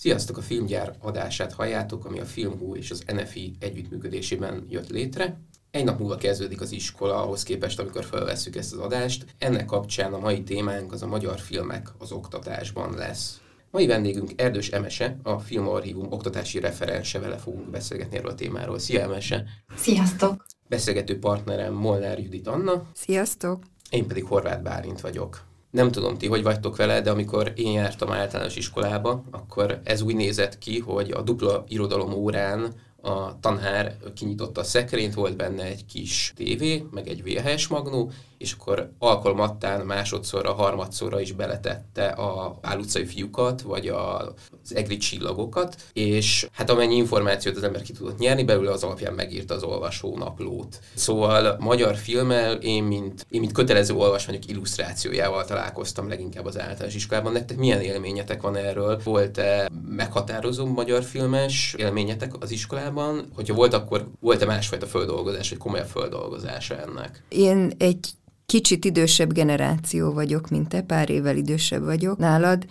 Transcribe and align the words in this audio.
Sziasztok! 0.00 0.36
A 0.36 0.40
Filmgyár 0.42 0.96
adását 1.00 1.52
halljátok, 1.52 2.04
ami 2.04 2.20
a 2.20 2.24
Filmhú 2.24 2.74
és 2.74 2.90
az 2.90 3.04
NFI 3.06 3.56
együttműködésében 3.58 4.66
jött 4.68 4.88
létre. 4.88 5.40
Egy 5.70 5.84
nap 5.84 5.98
múlva 5.98 6.16
kezdődik 6.16 6.60
az 6.60 6.72
iskola 6.72 7.22
ahhoz 7.22 7.42
képest, 7.42 7.80
amikor 7.80 8.04
felvesszük 8.04 8.56
ezt 8.56 8.72
az 8.72 8.78
adást. 8.78 9.24
Ennek 9.38 9.64
kapcsán 9.64 10.12
a 10.12 10.18
mai 10.18 10.42
témánk 10.42 10.92
az 10.92 11.02
a 11.02 11.06
magyar 11.06 11.38
filmek 11.38 11.88
az 11.98 12.12
oktatásban 12.12 12.94
lesz. 12.94 13.40
Mai 13.70 13.86
vendégünk 13.86 14.30
Erdős 14.36 14.68
Emese, 14.68 15.16
a 15.22 15.38
Filmarchívum 15.38 16.12
oktatási 16.12 16.60
referense, 16.60 17.18
vele 17.18 17.36
fogunk 17.36 17.70
beszélgetni 17.70 18.16
erről 18.16 18.30
a 18.30 18.34
témáról. 18.34 18.78
Szia 18.78 19.00
Emese! 19.00 19.44
Sziasztok! 19.76 20.44
Beszélgető 20.68 21.18
partnerem 21.18 21.74
Molnár 21.74 22.18
Judit 22.18 22.46
Anna. 22.46 22.86
Sziasztok! 22.94 23.62
Én 23.90 24.06
pedig 24.06 24.24
Horváth 24.24 24.62
Bálint 24.62 25.00
vagyok. 25.00 25.48
Nem 25.70 25.90
tudom 25.90 26.18
ti, 26.18 26.26
hogy 26.26 26.42
vagytok 26.42 26.76
vele, 26.76 27.00
de 27.00 27.10
amikor 27.10 27.52
én 27.56 27.72
jártam 27.72 28.12
általános 28.12 28.56
iskolába, 28.56 29.24
akkor 29.30 29.80
ez 29.84 30.00
úgy 30.00 30.14
nézett 30.14 30.58
ki, 30.58 30.78
hogy 30.78 31.10
a 31.10 31.22
dupla 31.22 31.64
irodalom 31.68 32.12
órán 32.12 32.74
a 33.02 33.40
tanár 33.40 33.96
kinyitotta 34.14 34.60
a 34.60 34.64
szekrényt, 34.64 35.14
volt 35.14 35.36
benne 35.36 35.62
egy 35.62 35.86
kis 35.86 36.32
tévé, 36.36 36.86
meg 36.90 37.08
egy 37.08 37.22
VHS 37.22 37.66
magnó, 37.66 38.12
és 38.40 38.52
akkor 38.52 38.90
alkalmattán 38.98 39.86
másodszorra, 39.86 40.52
harmadszorra 40.52 41.20
is 41.20 41.32
beletette 41.32 42.06
a 42.06 42.58
álutcai 42.62 43.04
fiúkat, 43.04 43.60
vagy 43.60 43.88
a, 43.88 44.18
az 44.62 44.74
egri 44.74 44.96
csillagokat, 44.96 45.76
és 45.92 46.48
hát 46.52 46.70
amennyi 46.70 46.96
információt 46.96 47.56
az 47.56 47.62
ember 47.62 47.82
ki 47.82 47.92
tudott 47.92 48.18
nyerni, 48.18 48.44
belőle 48.44 48.70
az 48.70 48.82
alapján 48.82 49.12
megírta 49.12 49.54
az 49.54 49.62
olvasó 49.62 50.16
naplót. 50.16 50.80
Szóval 50.94 51.56
magyar 51.58 51.96
filmmel 51.96 52.54
én, 52.54 52.84
mint, 52.84 53.26
én, 53.30 53.40
mint 53.40 53.52
kötelező 53.52 53.94
olvasmányok 53.94 54.46
illusztrációjával 54.46 55.44
találkoztam 55.44 56.08
leginkább 56.08 56.44
az 56.44 56.58
általános 56.58 56.94
iskolában. 56.94 57.32
Nektek 57.32 57.56
milyen 57.56 57.80
élményetek 57.80 58.42
van 58.42 58.56
erről? 58.56 59.00
Volt-e 59.04 59.70
meghatározó 59.88 60.66
magyar 60.66 61.02
filmes 61.02 61.74
élményetek 61.78 62.32
az 62.40 62.50
iskolában? 62.50 62.89
Hogyha 63.34 63.54
volt, 63.54 63.74
akkor 63.74 64.10
volt-e 64.20 64.46
másfajta 64.46 64.86
földolgozás, 64.86 65.48
vagy 65.48 65.58
komolyabb 65.58 65.86
földolgozása 65.86 66.76
ennek? 66.76 67.22
Én 67.28 67.72
egy 67.78 68.08
kicsit 68.46 68.84
idősebb 68.84 69.32
generáció 69.32 70.12
vagyok, 70.12 70.48
mint 70.48 70.68
te, 70.68 70.82
pár 70.82 71.10
évvel 71.10 71.36
idősebb 71.36 71.84
vagyok 71.84 72.18
nálad. 72.18 72.66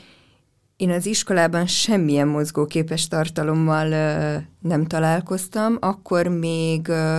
Én 0.78 0.90
az 0.90 1.06
iskolában 1.06 1.68
semmilyen 1.68 2.28
mozgóképes 2.28 3.08
tartalommal 3.08 3.88
uh, 3.88 4.44
nem 4.60 4.86
találkoztam, 4.86 5.78
akkor 5.80 6.28
még 6.28 6.88
uh, 6.88 7.18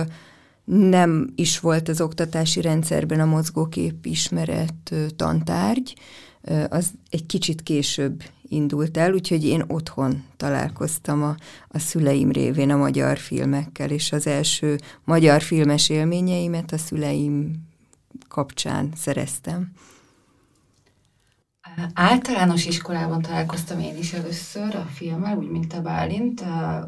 nem 0.63 1.33
is 1.35 1.59
volt 1.59 1.89
az 1.89 2.01
oktatási 2.01 2.61
rendszerben 2.61 3.19
a 3.19 3.25
mozgókép 3.25 4.05
ismeret 4.05 4.91
uh, 4.91 5.05
tantárgy, 5.15 5.93
uh, 6.41 6.63
az 6.69 6.91
egy 7.09 7.25
kicsit 7.25 7.61
később 7.63 8.23
indult 8.51 8.97
el, 8.97 9.13
úgyhogy 9.13 9.45
én 9.45 9.63
otthon 9.67 10.23
találkoztam 10.37 11.23
a, 11.23 11.35
a 11.67 11.79
szüleim 11.79 12.31
révén 12.31 12.69
a 12.71 12.77
magyar 12.77 13.17
filmekkel, 13.17 13.89
és 13.89 14.11
az 14.11 14.27
első 14.27 14.77
magyar 15.03 15.41
filmes 15.41 15.89
élményeimet 15.89 16.71
a 16.71 16.77
szüleim 16.77 17.51
kapcsán 18.27 18.89
szereztem. 18.95 19.71
Általános 21.93 22.65
iskolában 22.65 23.21
találkoztam 23.21 23.79
én 23.79 23.97
is 23.97 24.13
először 24.13 24.75
a 24.75 24.85
filmmel, 24.93 25.37
úgy, 25.37 25.49
mint 25.49 25.73
a 25.73 25.81
Bálint, 25.81 26.43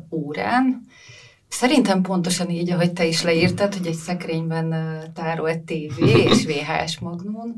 órán. 0.10 0.86
Szerintem 1.48 2.02
pontosan 2.02 2.50
így, 2.50 2.72
ahogy 2.72 2.94
te 2.94 3.06
is 3.06 3.22
leírtad, 3.22 3.74
hogy 3.74 3.88
egy 3.88 3.94
szekrényben 3.94 4.76
tárolt 5.14 5.60
tévé 5.60 6.24
és 6.24 6.46
VHS 6.46 7.00
magnón, 7.00 7.56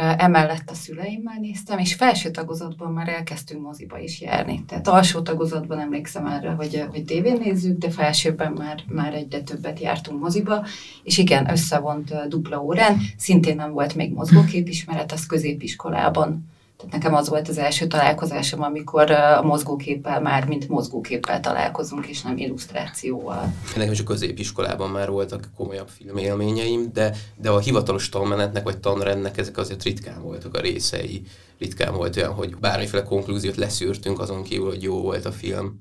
Emellett 0.00 0.70
a 0.70 0.74
szüleimmel 0.74 1.38
néztem, 1.40 1.78
és 1.78 1.94
felső 1.94 2.30
tagozatban 2.30 2.92
már 2.92 3.08
elkezdtünk 3.08 3.62
moziba 3.62 3.98
is 3.98 4.20
járni. 4.20 4.64
Tehát 4.66 4.88
alsó 4.88 5.20
tagozatban 5.20 5.78
emlékszem 5.78 6.26
erre, 6.26 6.50
hogy, 6.50 6.84
hogy 6.90 7.04
tévén 7.04 7.38
nézzük, 7.44 7.78
de 7.78 7.90
felsőben 7.90 8.52
már, 8.52 8.82
már 8.88 9.14
egyre 9.14 9.40
többet 9.40 9.80
jártunk 9.80 10.20
moziba, 10.20 10.66
és 11.02 11.18
igen, 11.18 11.50
összevont 11.50 12.28
dupla 12.28 12.62
órán, 12.62 12.98
szintén 13.16 13.56
nem 13.56 13.72
volt 13.72 13.94
még 13.94 14.12
mozgóképismeret, 14.12 15.12
az 15.12 15.26
középiskolában 15.26 16.48
tehát 16.80 16.94
nekem 16.94 17.14
az 17.14 17.28
volt 17.28 17.48
az 17.48 17.58
első 17.58 17.86
találkozásom, 17.86 18.62
amikor 18.62 19.10
a 19.10 19.42
mozgóképpel 19.42 20.20
már, 20.20 20.46
mint 20.46 20.68
mozgóképpel 20.68 21.40
találkozunk, 21.40 22.06
és 22.06 22.22
nem 22.22 22.36
illusztrációval. 22.36 23.52
Nekem 23.76 23.92
is 23.92 24.00
a 24.00 24.04
középiskolában 24.04 24.90
már 24.90 25.10
voltak 25.10 25.50
komolyabb 25.56 25.88
filmélményeim, 25.88 26.92
de, 26.92 27.16
de 27.36 27.50
a 27.50 27.58
hivatalos 27.58 28.08
tanmenetnek 28.08 28.62
vagy 28.62 28.78
tanrendnek 28.78 29.38
ezek 29.38 29.56
azért 29.56 29.82
ritkán 29.82 30.22
voltak 30.22 30.54
a 30.54 30.60
részei. 30.60 31.22
Ritkán 31.58 31.94
volt 31.94 32.16
olyan, 32.16 32.32
hogy 32.32 32.56
bármiféle 32.56 33.02
konklúziót 33.02 33.56
leszűrtünk 33.56 34.20
azon 34.20 34.42
kívül, 34.42 34.68
hogy 34.68 34.82
jó 34.82 35.00
volt 35.00 35.24
a 35.24 35.32
film. 35.32 35.80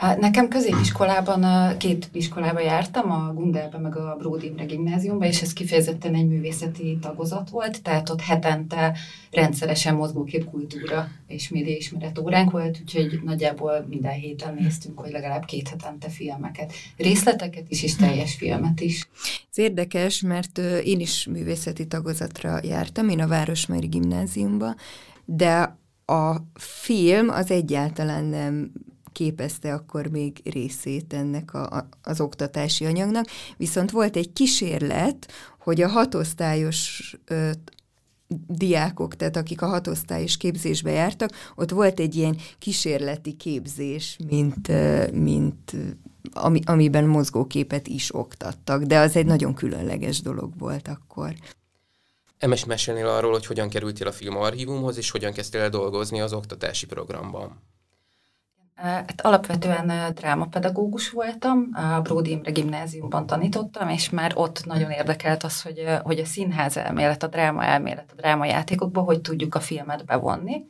Nekem 0.00 0.48
középiskolában, 0.48 1.76
két 1.78 2.08
iskolába 2.12 2.60
jártam, 2.60 3.10
a 3.10 3.32
Gundelbe 3.32 3.78
meg 3.78 3.96
a 3.96 4.16
Bródi 4.18 4.46
Imre 4.46 4.64
gimnáziumba, 4.64 5.24
és 5.24 5.42
ez 5.42 5.52
kifejezetten 5.52 6.14
egy 6.14 6.28
művészeti 6.28 6.98
tagozat 7.00 7.50
volt, 7.50 7.82
tehát 7.82 8.10
ott 8.10 8.20
hetente 8.20 8.96
rendszeresen 9.30 9.94
mozgóképkultúra 9.94 11.08
és 11.26 11.48
médiaismeret 11.48 12.18
óránk 12.18 12.50
volt, 12.50 12.78
úgyhogy 12.80 13.20
nagyjából 13.24 13.86
minden 13.88 14.12
héten 14.12 14.54
néztünk, 14.54 14.98
hogy 14.98 15.10
legalább 15.10 15.44
két 15.44 15.68
hetente 15.68 16.08
filmeket. 16.08 16.72
Részleteket 16.96 17.64
is, 17.68 17.82
és 17.82 17.96
teljes 17.96 18.34
filmet 18.34 18.80
is. 18.80 19.08
Ez 19.50 19.58
érdekes, 19.58 20.20
mert 20.20 20.58
én 20.84 21.00
is 21.00 21.26
művészeti 21.26 21.86
tagozatra 21.86 22.58
jártam, 22.62 23.08
én 23.08 23.20
a 23.20 23.26
Városmari 23.26 23.86
gimnáziumba, 23.86 24.74
de 25.24 25.78
a 26.06 26.36
film 26.54 27.28
az 27.28 27.50
egyáltalán 27.50 28.24
nem 28.24 28.72
képezte 29.12 29.74
akkor 29.74 30.06
még 30.06 30.40
részét 30.44 31.12
ennek 31.12 31.54
a, 31.54 31.70
a, 31.70 31.88
az 32.02 32.20
oktatási 32.20 32.84
anyagnak, 32.84 33.26
viszont 33.56 33.90
volt 33.90 34.16
egy 34.16 34.32
kísérlet, 34.32 35.32
hogy 35.58 35.80
a 35.80 35.88
hatosztályos 35.88 37.14
ö, 37.24 37.50
diákok, 38.46 39.16
tehát 39.16 39.36
akik 39.36 39.62
a 39.62 39.66
hatosztályos 39.66 40.36
képzésbe 40.36 40.90
jártak, 40.90 41.30
ott 41.54 41.70
volt 41.70 42.00
egy 42.00 42.14
ilyen 42.14 42.36
kísérleti 42.58 43.32
képzés, 43.32 44.16
mint, 44.28 44.68
mint 45.12 45.76
ami, 46.32 46.60
amiben 46.64 47.04
mozgóképet 47.04 47.88
is 47.88 48.14
oktattak, 48.14 48.82
de 48.82 48.98
az 48.98 49.16
egy 49.16 49.26
nagyon 49.26 49.54
különleges 49.54 50.20
dolog 50.20 50.58
volt 50.58 50.88
akkor. 50.88 51.34
Emes 52.38 52.64
mesélnél 52.64 53.06
arról, 53.06 53.32
hogy 53.32 53.46
hogyan 53.46 53.68
kerültél 53.68 54.06
a 54.06 54.12
filmarchívumhoz, 54.12 54.96
és 54.96 55.10
hogyan 55.10 55.32
kezdtél 55.32 55.60
el 55.60 55.68
dolgozni 55.68 56.20
az 56.20 56.32
oktatási 56.32 56.86
programban? 56.86 57.60
Hát 58.82 59.20
alapvetően 59.20 60.14
drámapedagógus 60.14 61.10
voltam, 61.10 61.68
a 61.72 62.00
Bródi 62.00 62.30
Imre 62.30 62.50
gimnáziumban 62.50 63.26
tanítottam, 63.26 63.88
és 63.88 64.10
már 64.10 64.32
ott 64.34 64.64
nagyon 64.64 64.90
érdekelt 64.90 65.42
az, 65.42 65.62
hogy, 65.62 65.84
hogy 66.02 66.18
a 66.18 66.24
színház 66.24 66.76
elmélet, 66.76 67.22
a 67.22 67.26
dráma 67.26 67.64
elmélet, 67.64 68.10
a 68.12 68.14
drámajátékokban 68.16 69.04
hogy 69.04 69.20
tudjuk 69.20 69.54
a 69.54 69.60
filmet 69.60 70.04
bevonni. 70.04 70.64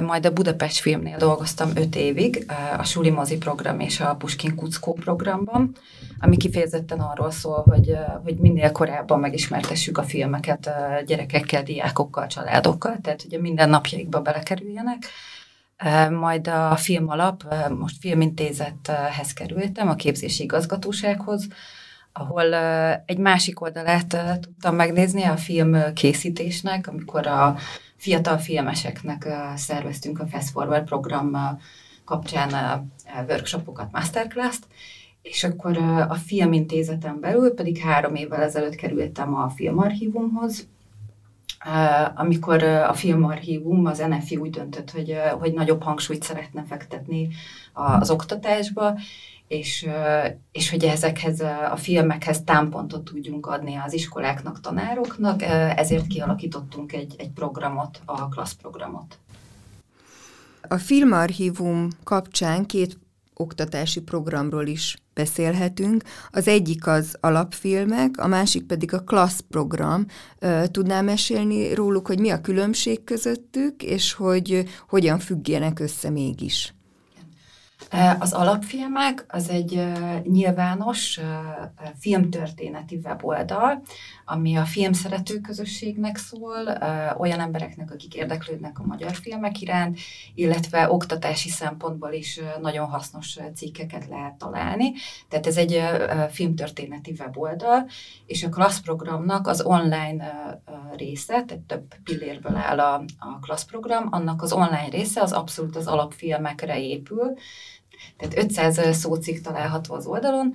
Majd 0.00 0.26
a 0.26 0.32
Budapest 0.32 0.80
filmnél 0.80 1.16
dolgoztam 1.16 1.70
öt 1.74 1.96
évig, 1.96 2.52
a 2.78 2.84
Suli 2.84 3.10
Mozi 3.10 3.36
program 3.36 3.80
és 3.80 4.00
a 4.00 4.14
Puskin 4.14 4.54
Kuckó 4.54 4.92
programban, 4.92 5.72
ami 6.20 6.36
kifejezetten 6.36 7.00
arról 7.00 7.30
szól, 7.30 7.64
hogy, 7.68 7.96
hogy 8.24 8.36
minél 8.36 8.72
korábban 8.72 9.20
megismertessük 9.20 9.98
a 9.98 10.02
filmeket 10.02 10.70
gyerekekkel, 11.06 11.62
diákokkal, 11.62 12.26
családokkal, 12.26 12.96
tehát 13.02 13.22
hogy 13.22 13.34
a 13.34 13.40
minden 13.40 13.68
napjaikba 13.68 14.20
belekerüljenek 14.20 14.98
majd 16.10 16.48
a 16.48 16.76
film 16.76 17.08
alap, 17.08 17.54
most 17.78 17.96
filmintézethez 18.00 19.32
kerültem, 19.32 19.88
a 19.88 19.94
képzési 19.94 20.42
igazgatósághoz, 20.42 21.48
ahol 22.12 22.54
egy 23.06 23.18
másik 23.18 23.60
oldalát 23.60 24.40
tudtam 24.40 24.74
megnézni 24.74 25.22
a 25.22 25.36
film 25.36 25.92
készítésnek, 25.94 26.86
amikor 26.86 27.26
a 27.26 27.56
fiatal 27.96 28.38
filmeseknek 28.38 29.28
szerveztünk 29.54 30.20
a 30.20 30.26
Fast 30.26 30.50
Forward 30.50 30.84
program 30.84 31.58
kapcsán 32.04 32.82
workshopokat, 33.28 33.92
masterclass-t, 33.92 34.66
és 35.22 35.44
akkor 35.44 35.76
a 36.08 36.14
filmintézeten 36.14 37.20
belül 37.20 37.54
pedig 37.54 37.78
három 37.78 38.14
évvel 38.14 38.42
ezelőtt 38.42 38.74
kerültem 38.74 39.34
a 39.34 39.48
filmarchívumhoz, 39.48 40.68
amikor 42.14 42.62
a 42.62 42.92
filmarchívum, 42.92 43.86
az 43.86 43.98
NFI 43.98 44.36
úgy 44.36 44.50
döntött, 44.50 44.90
hogy, 44.90 45.16
hogy 45.38 45.52
nagyobb 45.52 45.82
hangsúlyt 45.82 46.22
szeretne 46.22 46.64
fektetni 46.64 47.28
az 47.72 48.10
oktatásba, 48.10 48.98
és, 49.48 49.86
és 50.52 50.70
hogy 50.70 50.84
ezekhez 50.84 51.40
a 51.70 51.76
filmekhez 51.76 52.42
támpontot 52.44 53.04
tudjunk 53.04 53.46
adni 53.46 53.74
az 53.76 53.92
iskoláknak, 53.92 54.60
tanároknak, 54.60 55.42
ezért 55.76 56.06
kialakítottunk 56.06 56.92
egy, 56.92 57.14
egy 57.18 57.30
programot, 57.30 58.00
a 58.04 58.28
klassz 58.28 58.54
programot. 58.54 59.18
A 60.68 60.76
filmarchívum 60.76 61.88
kapcsán 62.04 62.66
két 62.66 62.98
oktatási 63.38 64.00
programról 64.00 64.66
is 64.66 64.96
beszélhetünk. 65.14 66.02
Az 66.30 66.48
egyik 66.48 66.86
az 66.86 67.16
alapfilmek, 67.20 68.18
a 68.18 68.26
másik 68.26 68.62
pedig 68.62 68.94
a 68.94 69.00
klassz 69.04 69.44
program. 69.48 70.06
Tudnál 70.70 71.02
mesélni 71.02 71.74
róluk, 71.74 72.06
hogy 72.06 72.20
mi 72.20 72.30
a 72.30 72.40
különbség 72.40 73.04
közöttük, 73.04 73.82
és 73.82 74.12
hogy 74.12 74.64
hogyan 74.88 75.18
függjenek 75.18 75.80
össze 75.80 76.10
mégis? 76.10 76.75
Az 78.18 78.32
alapfilmek 78.32 79.24
az 79.28 79.48
egy 79.48 79.82
nyilvános 80.22 81.20
filmtörténeti 81.98 83.00
weboldal, 83.04 83.82
ami 84.24 84.56
a 84.56 84.64
filmszerető 84.64 85.40
közösségnek 85.40 86.16
szól, 86.16 86.78
olyan 87.18 87.40
embereknek, 87.40 87.90
akik 87.90 88.14
érdeklődnek 88.14 88.78
a 88.78 88.86
magyar 88.86 89.14
filmek 89.14 89.60
iránt, 89.60 89.98
illetve 90.34 90.90
oktatási 90.90 91.48
szempontból 91.48 92.12
is 92.12 92.40
nagyon 92.60 92.88
hasznos 92.88 93.38
cikkeket 93.54 94.06
lehet 94.08 94.34
találni. 94.34 94.92
Tehát 95.28 95.46
ez 95.46 95.56
egy 95.56 95.82
filmtörténeti 96.30 97.14
weboldal, 97.18 97.88
és 98.26 98.44
a 98.44 98.48
Klassz 98.48 98.80
programnak 98.80 99.46
az 99.46 99.62
online 99.62 100.34
része, 100.96 101.44
tehát 101.44 101.62
több 101.66 101.94
pillérből 102.04 102.56
áll 102.56 102.80
a, 102.80 102.94
a 103.18 103.38
Klassz 103.40 103.64
program, 103.64 104.08
annak 104.10 104.42
az 104.42 104.52
online 104.52 104.88
része 104.90 105.20
az 105.20 105.32
abszolút 105.32 105.76
az 105.76 105.86
alapfilmekre 105.86 106.80
épül, 106.80 107.36
tehát 108.16 108.38
500 108.38 108.96
szócikk 108.96 109.40
található 109.40 109.94
az 109.94 110.06
oldalon. 110.06 110.54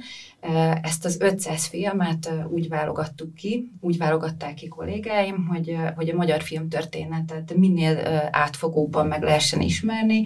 Ezt 0.82 1.06
az 1.06 1.18
500 1.20 1.66
filmet 1.66 2.32
úgy 2.50 2.70
válogattuk 2.70 3.34
ki, 3.34 3.72
úgy 3.80 3.98
válogatták 3.98 4.54
ki 4.54 4.68
kollégáim, 4.68 5.48
hogy, 5.48 5.78
hogy 5.96 6.10
a 6.10 6.16
magyar 6.16 6.42
filmtörténetet 6.42 7.54
minél 7.56 8.28
átfogóbban 8.32 9.08
meg 9.08 9.22
lehessen 9.22 9.62
ismerni, 9.62 10.24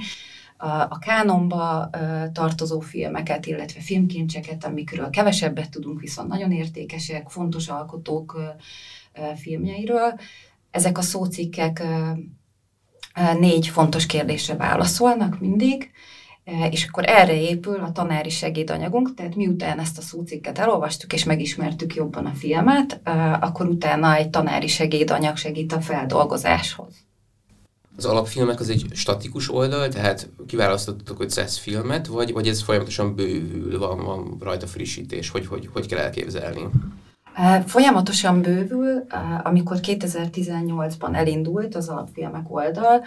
a 0.89 1.00
kánonba 1.00 1.89
tartozó 2.33 2.79
filmeket, 2.79 3.45
illetve 3.45 3.79
filmkincseket, 3.79 4.65
amikről 4.65 5.09
kevesebbet 5.09 5.69
tudunk, 5.69 6.00
viszont 6.00 6.29
nagyon 6.29 6.51
értékesek, 6.51 7.29
fontos 7.29 7.67
alkotók 7.67 8.39
filmjeiről. 9.35 10.19
Ezek 10.71 10.97
a 10.97 11.01
szócikkek 11.01 11.83
négy 13.39 13.67
fontos 13.67 14.06
kérdésre 14.06 14.56
válaszolnak 14.56 15.39
mindig, 15.39 15.89
Eh, 15.89 16.25
és 16.71 16.86
akkor 16.86 17.03
erre 17.07 17.42
épül 17.42 17.80
a 17.80 17.92
tanári 17.92 18.30
segédanyagunk, 18.30 19.13
tehát 19.13 19.36
miután 19.36 19.80
ezt 19.80 19.97
a 19.97 20.01
szócikket 20.01 20.59
elolvastuk 20.59 21.13
és 21.13 21.24
megismertük 21.24 21.95
jobban 21.95 22.25
a 22.25 22.33
filmet, 22.33 23.00
eh, 23.03 23.44
akkor 23.44 23.68
utána 23.68 24.15
egy 24.15 24.30
tanári 24.30 24.68
segédanyag 24.68 25.38
segít 25.38 25.74
a 25.74 25.81
feldolgozáshoz. 25.81 26.94
Az 27.97 28.06
alapfilmek 28.06 28.59
az 28.59 28.69
egy 28.69 28.86
statikus 28.94 29.51
oldal, 29.51 29.88
tehát 29.88 30.30
kiválasztottuk 30.47 31.21
500 31.24 31.57
filmet, 31.57 32.07
vagy, 32.07 32.33
vagy 32.33 32.48
ez 32.48 32.62
folyamatosan 32.62 33.15
bővül, 33.15 33.80
van, 33.80 34.03
van 34.03 34.38
rajta 34.39 34.68
frissítés, 34.68 35.30
hogy, 35.30 35.48
hogy, 35.48 35.69
hogy 35.74 35.88
kell 35.88 36.00
elképzelni? 36.00 36.62
Eh, 37.33 37.63
folyamatosan 37.68 38.41
bővül, 38.41 39.06
amikor 39.44 39.77
2018-ban 39.81 41.15
elindult 41.15 41.75
az 41.75 41.89
alapfilmek 41.89 42.56
oldal, 42.56 43.03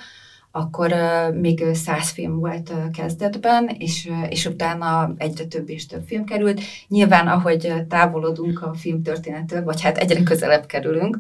akkor 0.59 0.95
még 1.35 1.65
száz 1.73 2.11
film 2.11 2.39
volt 2.39 2.73
kezdetben, 2.93 3.69
és, 3.79 4.11
és 4.29 4.47
utána 4.47 5.15
egyre 5.17 5.45
több 5.45 5.69
és 5.69 5.87
több 5.87 6.07
film 6.07 6.25
került. 6.25 6.61
Nyilván, 6.89 7.29
ahogy 7.29 7.73
távolodunk 7.89 8.63
a 8.63 8.75
filmtörténettől, 8.75 9.65
vagy 9.65 9.81
hát 9.81 9.99
egyre 9.99 10.23
közelebb 10.23 10.67
kerülünk, 10.67 11.19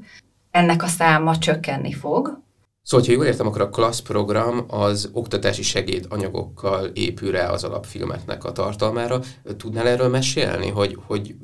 ennek 0.50 0.82
a 0.82 0.87
száma 0.87 1.38
csökkenni 1.38 1.93
fog. 1.93 2.46
Szóval, 2.82 3.06
ha 3.06 3.12
jól 3.12 3.25
értem, 3.25 3.46
akkor 3.46 3.61
a 3.61 3.69
klassz 3.69 4.00
program 4.00 4.64
az 4.69 5.11
oktatási 5.12 5.62
segédanyagokkal 5.62 6.87
épül 6.87 7.31
rá 7.31 7.50
az 7.50 7.64
alapfilmeknek 7.64 8.44
a 8.44 8.52
tartalmára. 8.52 9.20
Tudnál 9.56 9.88
erről 9.88 10.08
mesélni, 10.08 10.69
hogy, 10.69 10.99
hogy 11.06 11.35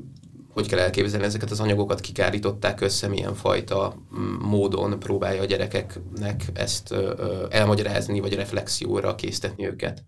hogy 0.54 0.68
kell 0.68 0.78
elképzelni 0.78 1.26
ezeket 1.26 1.50
az 1.50 1.60
anyagokat, 1.60 2.00
kik 2.00 2.18
állították 2.18 2.80
össze, 2.80 3.08
milyen 3.08 3.34
fajta 3.34 3.94
mm, 4.18 4.34
módon 4.34 4.98
próbálja 4.98 5.42
a 5.42 5.44
gyerekeknek 5.44 6.44
ezt 6.52 6.94
elmagyarázni, 7.50 8.20
vagy 8.20 8.34
reflexióra 8.34 9.14
késztetni 9.14 9.66
őket? 9.66 10.04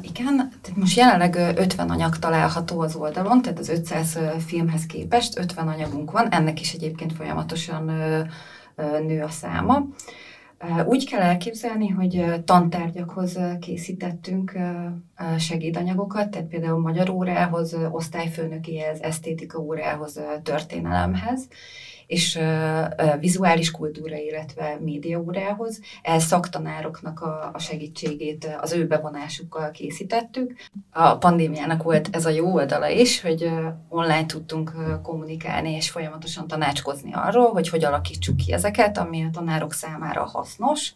Igen, 0.00 0.36
tehát 0.36 0.76
most 0.76 0.96
jelenleg 0.96 1.58
50 1.58 1.90
anyag 1.90 2.18
található 2.18 2.80
az 2.80 2.94
oldalon, 2.94 3.42
tehát 3.42 3.58
az 3.58 3.68
500 3.68 4.18
filmhez 4.46 4.86
képest 4.86 5.38
50 5.38 5.68
anyagunk 5.68 6.10
van, 6.10 6.28
ennek 6.28 6.60
is 6.60 6.72
egyébként 6.72 7.12
folyamatosan 7.12 7.84
nő 9.06 9.22
a 9.22 9.28
száma. 9.28 9.86
Úgy 10.84 11.08
kell 11.10 11.20
elképzelni, 11.20 11.88
hogy 11.88 12.44
tantárgyakhoz 12.44 13.38
készítettünk 13.60 14.58
segédanyagokat, 15.38 16.30
tehát 16.30 16.48
például 16.48 16.80
magyar 16.80 17.10
órához, 17.10 17.76
osztályfőnökéhez, 17.90 19.00
esztétika 19.00 19.58
órához, 19.58 20.20
történelemhez, 20.42 21.48
és 22.12 22.38
vizuális 23.20 23.70
kultúra, 23.70 24.16
illetve 24.16 24.78
média 24.80 25.18
órához. 25.18 25.80
Ez 26.02 26.24
szaktanároknak 26.24 27.20
a, 27.20 27.50
a 27.52 27.58
segítségét 27.58 28.56
az 28.60 28.72
ő 28.72 28.86
bevonásukkal 28.86 29.70
készítettük. 29.70 30.54
A 30.90 31.16
pandémiának 31.16 31.82
volt 31.82 32.08
ez 32.12 32.26
a 32.26 32.30
jó 32.30 32.52
oldala 32.52 32.88
is, 32.88 33.20
hogy 33.20 33.50
online 33.88 34.26
tudtunk 34.26 34.72
kommunikálni 35.02 35.70
és 35.70 35.90
folyamatosan 35.90 36.46
tanácskozni 36.46 37.10
arról, 37.12 37.50
hogy 37.50 37.68
hogy 37.68 37.84
alakítsuk 37.84 38.36
ki 38.36 38.52
ezeket, 38.52 38.98
ami 38.98 39.24
a 39.24 39.30
tanárok 39.32 39.72
számára 39.72 40.24
hasznos. 40.24 40.92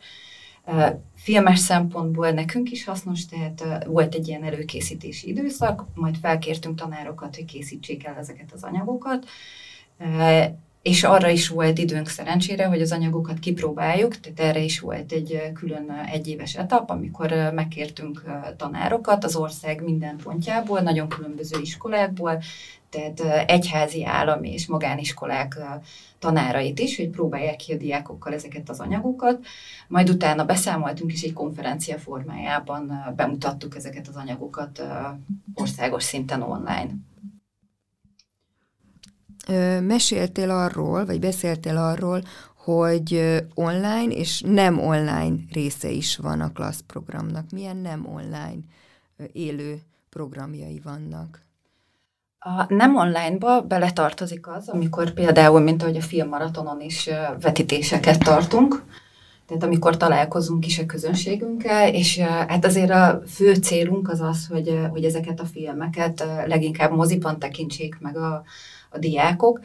Filmes 1.15 1.59
szempontból 1.59 2.31
nekünk 2.31 2.71
is 2.71 2.85
hasznos, 2.85 3.27
tehát 3.27 3.85
volt 3.87 4.15
egy 4.15 4.29
ilyen 4.29 4.45
előkészítési 4.45 5.29
időszak, 5.29 5.85
majd 5.95 6.17
felkértünk 6.17 6.79
tanárokat, 6.79 7.35
hogy 7.37 7.45
készítsék 7.45 8.07
el 8.07 8.17
ezeket 8.19 8.53
az 8.53 8.62
anyagokat 8.62 9.27
és 10.87 11.05
arra 11.05 11.29
is 11.29 11.49
volt 11.49 11.79
időnk 11.79 12.09
szerencsére, 12.09 12.67
hogy 12.67 12.81
az 12.81 12.93
anyagokat 12.93 13.38
kipróbáljuk, 13.38 14.21
tehát 14.21 14.41
erre 14.41 14.62
is 14.62 14.81
volt 14.81 15.12
egy 15.12 15.50
külön 15.55 15.91
egyéves 16.12 16.55
etap, 16.55 16.91
amikor 16.91 17.50
megkértünk 17.55 18.23
tanárokat 18.56 19.25
az 19.25 19.37
ország 19.37 19.83
minden 19.83 20.17
pontjából, 20.17 20.81
nagyon 20.81 21.09
különböző 21.09 21.61
iskolákból, 21.61 22.43
tehát 22.91 23.49
egyházi 23.49 24.05
állami 24.05 24.53
és 24.53 24.67
magániskolák 24.67 25.59
tanárait 26.19 26.79
is, 26.79 26.97
hogy 26.97 27.09
próbálják 27.09 27.56
ki 27.56 27.73
a 27.73 27.77
diákokkal 27.77 28.33
ezeket 28.33 28.69
az 28.69 28.81
anyagokat. 28.81 29.47
Majd 29.88 30.09
utána 30.09 30.44
beszámoltunk, 30.44 31.12
és 31.12 31.23
egy 31.23 31.33
konferencia 31.33 31.99
formájában 31.99 33.12
bemutattuk 33.17 33.77
ezeket 33.77 34.09
az 34.09 34.17
anyagokat 34.17 34.83
országos 35.55 36.03
szinten 36.03 36.43
online. 36.43 36.88
Meséltél 39.81 40.51
arról, 40.51 41.05
vagy 41.05 41.21
beszéltél 41.21 41.77
arról, 41.77 42.23
hogy 42.55 43.41
online 43.55 44.15
és 44.15 44.43
nem 44.47 44.79
online 44.79 45.37
része 45.53 45.91
is 45.91 46.17
van 46.17 46.41
a 46.41 46.53
klassz 46.53 46.85
programnak. 46.87 47.51
Milyen 47.51 47.77
nem 47.77 48.07
online 48.07 48.59
élő 49.33 49.81
programjai 50.11 50.81
vannak? 50.85 51.41
A 52.38 52.75
nem 52.75 52.97
online-ba 52.97 53.61
beletartozik 53.61 54.47
az, 54.49 54.69
amikor 54.69 55.11
például, 55.11 55.61
mint 55.61 55.83
ahogy 55.83 55.97
a 55.97 56.00
filmmaratonon 56.00 56.81
is 56.81 57.09
vetítéseket 57.41 58.19
tartunk, 58.19 58.85
tehát 59.47 59.62
amikor 59.62 59.97
találkozunk 59.97 60.67
is 60.67 60.79
a 60.79 60.87
közönségünkkel, 60.87 61.88
és 61.88 62.19
hát 62.19 62.65
azért 62.65 62.91
a 62.91 63.23
fő 63.26 63.55
célunk 63.55 64.09
az 64.11 64.21
az, 64.21 64.47
hogy, 64.47 64.81
hogy 64.91 65.05
ezeket 65.05 65.41
a 65.41 65.45
filmeket 65.45 66.25
leginkább 66.47 66.93
moziban 66.93 67.38
tekintsék 67.38 67.99
meg 68.00 68.17
a, 68.17 68.43
a 68.97 68.99
diákok, 68.99 69.61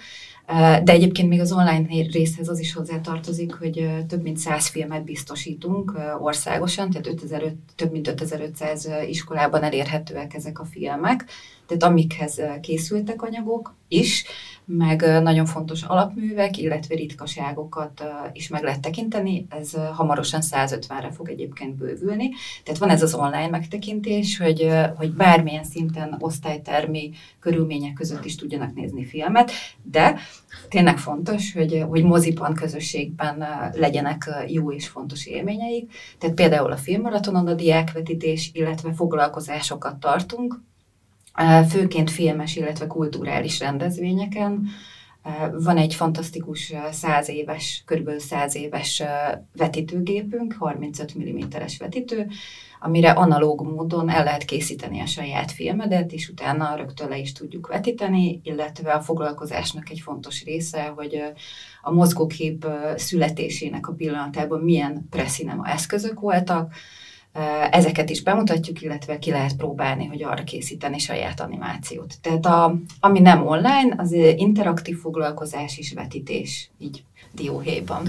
de 0.84 0.92
egyébként 0.92 1.30
még 1.30 1.40
az 1.40 1.52
online 1.52 1.86
részhez 2.12 2.50
az 2.50 2.60
is 2.60 2.74
hozzátartozik, 2.74 3.54
hogy 3.54 3.90
több 4.08 4.22
mint 4.22 4.38
100 4.38 4.68
filmet 4.68 5.04
biztosítunk 5.04 5.94
országosan, 6.20 6.90
tehát 6.90 7.08
5000, 7.08 7.54
több 7.76 7.92
mint 7.92 8.08
5500 8.08 8.90
iskolában 9.08 9.64
elérhetőek 9.64 10.34
ezek 10.34 10.60
a 10.60 10.66
filmek, 10.66 11.26
tehát 11.68 11.84
amikhez 11.84 12.42
készültek 12.62 13.22
anyagok 13.22 13.76
is, 13.92 14.26
meg 14.66 15.22
nagyon 15.22 15.46
fontos 15.46 15.82
alapművek, 15.82 16.58
illetve 16.58 16.96
ritkaságokat 16.96 18.04
is 18.34 18.48
meg 18.48 18.64
lehet 18.64 18.82
tekinteni. 18.82 19.46
Ez 19.50 19.74
hamarosan 19.94 20.42
150-re 20.44 21.12
fog 21.12 21.30
egyébként 21.30 21.76
bővülni. 21.76 22.30
Tehát 22.64 22.80
van 22.80 22.90
ez 22.90 23.04
az 23.04 23.14
online 23.14 23.50
megtekintés, 23.50 24.38
hogy, 24.38 24.70
hogy 24.96 25.14
bármilyen 25.14 25.64
szinten 25.64 26.16
osztálytermi 26.20 27.12
körülmények 27.40 27.94
között 27.94 28.26
is 28.26 28.36
tudjanak 28.36 28.74
nézni 28.74 29.06
filmet, 29.06 29.52
de 29.84 30.20
tényleg 30.70 30.98
fontos, 30.98 31.54
hogy, 31.54 31.84
hogy 31.90 32.04
moziban, 32.04 32.54
közösségben 32.54 33.44
legyenek 33.74 34.30
jó 34.48 34.72
és 34.72 34.88
fontos 34.88 35.26
élményeik. 35.26 35.92
Tehát 36.18 36.36
például 36.36 36.72
a 36.72 36.78
filmmaratonon 36.78 37.48
a 37.48 37.54
diákvetítés, 37.54 38.50
illetve 38.54 38.94
foglalkozásokat 38.94 40.00
tartunk, 40.00 40.60
főként 41.70 42.10
filmes, 42.12 42.56
illetve 42.56 42.88
kulturális 42.88 43.60
rendezvényeken, 43.60 44.68
Van 45.52 45.78
egy 45.78 45.96
fantasztikus 45.96 46.74
száz 46.92 47.30
éves, 47.30 47.84
kb. 47.86 48.10
száz 48.20 48.56
éves 48.56 49.04
vetítőgépünk, 49.56 50.56
35 50.60 51.14
mm-es 51.18 51.78
vetítő, 51.78 52.28
amire 52.80 53.12
analóg 53.12 53.62
módon 53.62 54.10
el 54.10 54.24
lehet 54.24 54.46
készíteni 54.46 55.00
a 55.00 55.06
saját 55.06 55.52
filmedet, 55.52 56.12
és 56.12 56.30
utána 56.30 56.76
rögtön 56.76 57.10
le 57.10 57.18
is 57.18 57.32
tudjuk 57.32 57.68
vetíteni, 57.68 58.40
illetve 58.44 58.94
a 58.94 59.02
foglalkozásnak 59.02 59.90
egy 59.90 60.00
fontos 60.00 60.44
része, 60.44 60.94
hogy 60.96 61.22
a 61.82 61.92
mozgókép 61.92 62.68
születésének 62.96 63.88
a 63.88 63.94
pillanatában 63.94 64.62
milyen 64.62 65.08
presszínema 65.10 65.68
eszközök 65.68 66.20
voltak, 66.20 66.74
ezeket 67.72 68.10
is 68.10 68.24
bemutatjuk, 68.24 68.82
illetve 68.82 69.20
ki 69.20 69.32
lehet 69.32 69.56
próbálni, 69.56 70.06
hogy 70.06 70.24
arra 70.24 70.44
készíteni 70.44 70.98
saját 70.98 71.40
animációt. 71.40 72.16
Tehát 72.22 72.46
a, 72.46 72.76
ami 73.00 73.20
nem 73.20 73.48
online, 73.48 73.94
az 73.98 74.12
interaktív 74.36 74.98
foglalkozás 74.98 75.78
és 75.78 75.94
vetítés, 75.94 76.72
így 76.78 77.04
dióhéjban. 77.32 78.04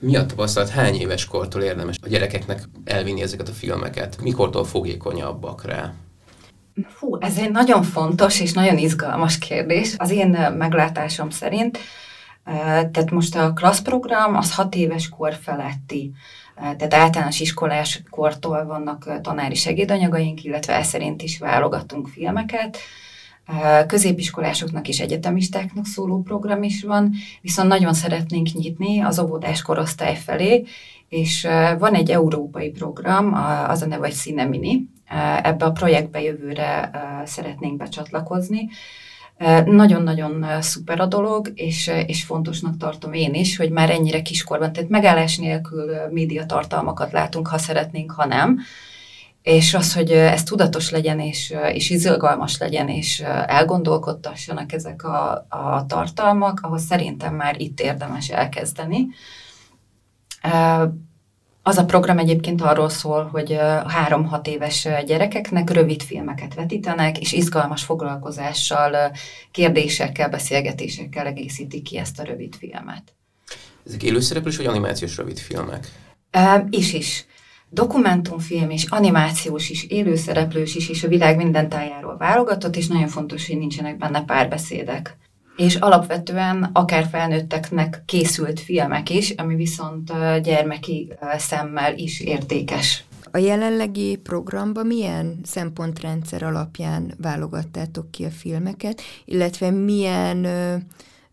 Mi 0.00 0.16
a 0.16 0.26
tapasztalat, 0.26 0.68
hány 0.68 0.94
éves 0.94 1.24
kortól 1.24 1.62
érdemes 1.62 1.96
a 2.02 2.08
gyerekeknek 2.08 2.68
elvinni 2.84 3.22
ezeket 3.22 3.48
a 3.48 3.52
filmeket? 3.52 4.22
Mikortól 4.22 4.64
fogékonyabbak 4.64 5.64
rá? 5.64 5.94
Fú, 6.88 7.16
ez 7.20 7.38
egy 7.38 7.50
nagyon 7.50 7.82
fontos 7.82 8.40
és 8.40 8.52
nagyon 8.52 8.78
izgalmas 8.78 9.38
kérdés. 9.38 9.94
Az 9.96 10.10
én 10.10 10.28
meglátásom 10.58 11.30
szerint, 11.30 11.78
tehát 12.44 13.10
most 13.10 13.36
a 13.36 13.52
klasszprogram 13.52 14.34
az 14.34 14.54
hat 14.54 14.74
éves 14.74 15.08
kor 15.08 15.34
feletti 15.34 16.12
tehát 16.56 16.94
általános 16.94 17.40
iskolás 17.40 18.02
kortól 18.10 18.64
vannak 18.64 19.20
tanári 19.20 19.54
segédanyagaink, 19.54 20.44
illetve 20.44 20.74
ez 20.74 20.86
szerint 20.86 21.22
is 21.22 21.38
válogatunk 21.38 22.08
filmeket. 22.08 22.78
Középiskolásoknak 23.86 24.88
és 24.88 25.00
egyetemistáknak 25.00 25.86
szóló 25.86 26.22
program 26.22 26.62
is 26.62 26.82
van, 26.82 27.12
viszont 27.40 27.68
nagyon 27.68 27.94
szeretnénk 27.94 28.48
nyitni 28.52 29.00
az 29.00 29.18
óvodás 29.18 29.62
korosztály 29.62 30.16
felé, 30.16 30.64
és 31.08 31.48
van 31.78 31.94
egy 31.94 32.10
európai 32.10 32.70
program, 32.70 33.32
az 33.68 33.82
a 33.82 33.86
neve, 33.86 34.06
hogy 34.06 34.14
Cinemini. 34.14 34.88
Ebbe 35.42 35.64
a 35.64 35.72
projektbe 35.72 36.22
jövőre 36.22 36.90
szeretnénk 37.24 37.76
becsatlakozni, 37.76 38.68
nagyon-nagyon 39.64 40.62
szuper 40.62 41.00
a 41.00 41.06
dolog, 41.06 41.52
és, 41.54 41.90
és 42.06 42.24
fontosnak 42.24 42.76
tartom 42.76 43.12
én 43.12 43.34
is, 43.34 43.56
hogy 43.56 43.70
már 43.70 43.90
ennyire 43.90 44.22
kiskorban, 44.22 44.72
tehát 44.72 44.90
megállás 44.90 45.36
nélkül 45.36 45.90
médiatartalmakat 46.10 47.12
látunk, 47.12 47.48
ha 47.48 47.58
szeretnénk, 47.58 48.12
ha 48.12 48.26
nem. 48.26 48.58
És 49.42 49.74
az, 49.74 49.94
hogy 49.94 50.10
ez 50.10 50.42
tudatos 50.42 50.90
legyen, 50.90 51.20
és, 51.20 51.54
és 51.72 51.90
izgalmas 51.90 52.58
legyen, 52.58 52.88
és 52.88 53.20
elgondolkodtassanak 53.46 54.72
ezek 54.72 55.04
a, 55.04 55.46
a 55.48 55.84
tartalmak, 55.86 56.60
ahhoz 56.62 56.82
szerintem 56.82 57.34
már 57.34 57.60
itt 57.60 57.80
érdemes 57.80 58.28
elkezdeni. 58.28 59.06
Az 61.66 61.78
a 61.78 61.84
program 61.84 62.18
egyébként 62.18 62.62
arról 62.62 62.88
szól, 62.88 63.28
hogy 63.32 63.58
három-hat 63.86 64.46
éves 64.46 64.88
gyerekeknek 65.06 65.70
rövid 65.70 66.02
filmeket 66.02 66.54
vetítenek, 66.54 67.18
és 67.18 67.32
izgalmas 67.32 67.82
foglalkozással, 67.84 69.12
kérdésekkel, 69.50 70.28
beszélgetésekkel 70.28 71.26
egészítik 71.26 71.82
ki 71.82 71.98
ezt 71.98 72.18
a 72.18 72.22
rövid 72.22 72.54
filmet. 72.54 73.02
Ezek 73.86 74.02
élőszereplős 74.02 74.56
vagy 74.56 74.66
animációs 74.66 75.16
rövid 75.16 75.38
filmek? 75.38 75.92
E, 76.30 76.66
is 76.70 76.92
is. 76.92 77.26
Dokumentumfilm 77.70 78.70
is, 78.70 78.84
animációs 78.84 79.70
is, 79.70 79.84
élőszereplős 79.84 80.74
is, 80.74 80.88
és 80.88 81.04
a 81.04 81.08
világ 81.08 81.36
minden 81.36 81.68
tájáról 81.68 82.16
válogatott, 82.16 82.76
és 82.76 82.86
nagyon 82.86 83.08
fontos, 83.08 83.46
hogy 83.46 83.58
nincsenek 83.58 83.96
benne 83.96 84.24
párbeszédek 84.24 85.16
és 85.56 85.74
alapvetően 85.74 86.70
akár 86.72 87.06
felnőtteknek 87.10 88.02
készült 88.06 88.60
filmek 88.60 89.10
is, 89.10 89.30
ami 89.30 89.54
viszont 89.54 90.12
gyermeki 90.42 91.12
szemmel 91.38 91.96
is 91.96 92.20
értékes. 92.20 93.04
A 93.30 93.38
jelenlegi 93.38 94.16
programban 94.16 94.86
milyen 94.86 95.40
szempontrendszer 95.42 96.42
alapján 96.42 97.14
válogattátok 97.18 98.10
ki 98.10 98.24
a 98.24 98.30
filmeket, 98.30 99.00
illetve 99.24 99.70
milyen 99.70 100.44
ö, 100.44 100.74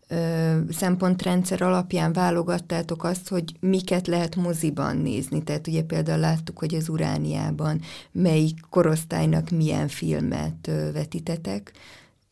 ö, 0.08 0.56
szempontrendszer 0.70 1.62
alapján 1.62 2.12
válogattátok 2.12 3.04
azt, 3.04 3.28
hogy 3.28 3.44
miket 3.60 4.06
lehet 4.06 4.36
moziban 4.36 4.96
nézni. 4.96 5.42
Tehát 5.42 5.66
ugye 5.66 5.82
például 5.82 6.20
láttuk, 6.20 6.58
hogy 6.58 6.74
az 6.74 6.88
Urániában 6.88 7.80
melyik 8.12 8.60
korosztálynak 8.70 9.50
milyen 9.50 9.88
filmet 9.88 10.68
ö, 10.68 10.92
vetitetek, 10.92 11.72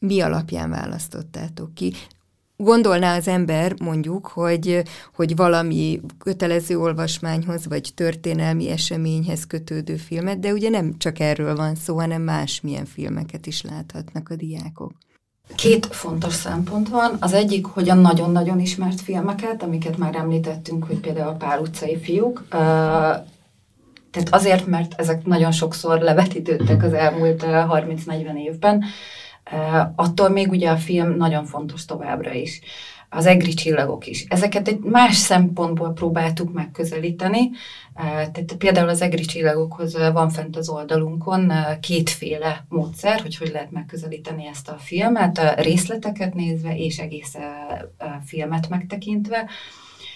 mi 0.03 0.21
alapján 0.21 0.71
választottátok 0.71 1.75
ki? 1.75 1.93
Gondolná 2.57 3.17
az 3.17 3.29
ember 3.29 3.75
mondjuk, 3.81 4.27
hogy, 4.27 4.83
hogy 5.15 5.37
valami 5.37 6.01
kötelező 6.19 6.79
olvasmányhoz 6.79 7.67
vagy 7.67 7.93
történelmi 7.95 8.69
eseményhez 8.69 9.47
kötődő 9.47 9.97
filmet, 9.97 10.39
de 10.39 10.53
ugye 10.53 10.69
nem 10.69 10.99
csak 10.99 11.19
erről 11.19 11.57
van 11.57 11.75
szó, 11.75 11.99
hanem 11.99 12.23
másmilyen 12.23 12.85
filmeket 12.85 13.47
is 13.47 13.63
láthatnak 13.63 14.29
a 14.29 14.37
diákok. 14.37 14.93
Két 15.55 15.87
fontos 15.87 16.35
szempont 16.35 16.89
van. 16.89 17.17
Az 17.21 17.33
egyik, 17.33 17.67
hogy 17.67 17.89
a 17.89 17.95
nagyon-nagyon 17.95 18.61
ismert 18.61 19.01
filmeket, 19.01 19.63
amiket 19.63 19.97
már 19.97 20.15
említettünk, 20.15 20.85
hogy 20.85 20.99
például 20.99 21.29
a 21.29 21.37
Pál 21.37 21.61
utcai 21.61 21.99
fiúk, 21.99 22.47
tehát 24.11 24.29
azért, 24.31 24.67
mert 24.67 25.01
ezek 25.01 25.25
nagyon 25.25 25.53
sokszor 25.53 26.01
levetítődtek 26.01 26.83
az 26.83 26.93
elmúlt 26.93 27.43
30-40 27.47 28.37
évben, 28.37 28.85
attól 29.95 30.29
még 30.29 30.51
ugye 30.51 30.71
a 30.71 30.77
film 30.77 31.17
nagyon 31.17 31.45
fontos 31.45 31.85
továbbra 31.85 32.33
is. 32.33 32.61
Az 33.15 33.27
egri 33.27 33.55
csillagok 33.55 34.07
is. 34.07 34.25
Ezeket 34.29 34.69
egy 34.69 34.79
más 34.79 35.17
szempontból 35.17 35.93
próbáltuk 35.93 36.53
megközelíteni. 36.53 37.51
Tehát 37.95 38.55
például 38.59 38.89
az 38.89 39.03
egri 39.03 39.25
csillagokhoz 39.25 39.97
van 40.13 40.29
fent 40.31 40.57
az 40.57 40.69
oldalunkon 40.69 41.53
kétféle 41.81 42.65
módszer, 42.69 43.21
hogy 43.21 43.37
hogy 43.37 43.51
lehet 43.53 43.71
megközelíteni 43.71 44.47
ezt 44.47 44.69
a 44.69 44.77
filmet, 44.79 45.39
a 45.39 45.55
részleteket 45.55 46.35
nézve 46.35 46.77
és 46.77 46.99
egész 46.99 47.35
filmet 48.25 48.69
megtekintve. 48.69 49.51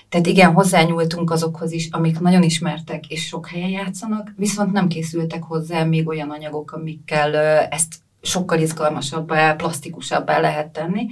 Tehát 0.08 0.26
igen, 0.26 0.52
hozzányúltunk 0.52 1.30
azokhoz 1.30 1.72
is, 1.72 1.88
amik 1.90 2.20
nagyon 2.20 2.42
ismertek 2.42 3.06
és 3.06 3.26
sok 3.26 3.48
helyen 3.48 3.70
játszanak, 3.70 4.32
viszont 4.36 4.72
nem 4.72 4.88
készültek 4.88 5.42
hozzá 5.42 5.84
még 5.84 6.08
olyan 6.08 6.30
anyagok, 6.30 6.72
amikkel 6.72 7.34
ezt 7.70 7.94
sokkal 8.26 8.60
izgalmasabbá, 8.60 9.54
plastikusabbá 9.54 10.40
lehet 10.40 10.68
tenni. 10.68 11.06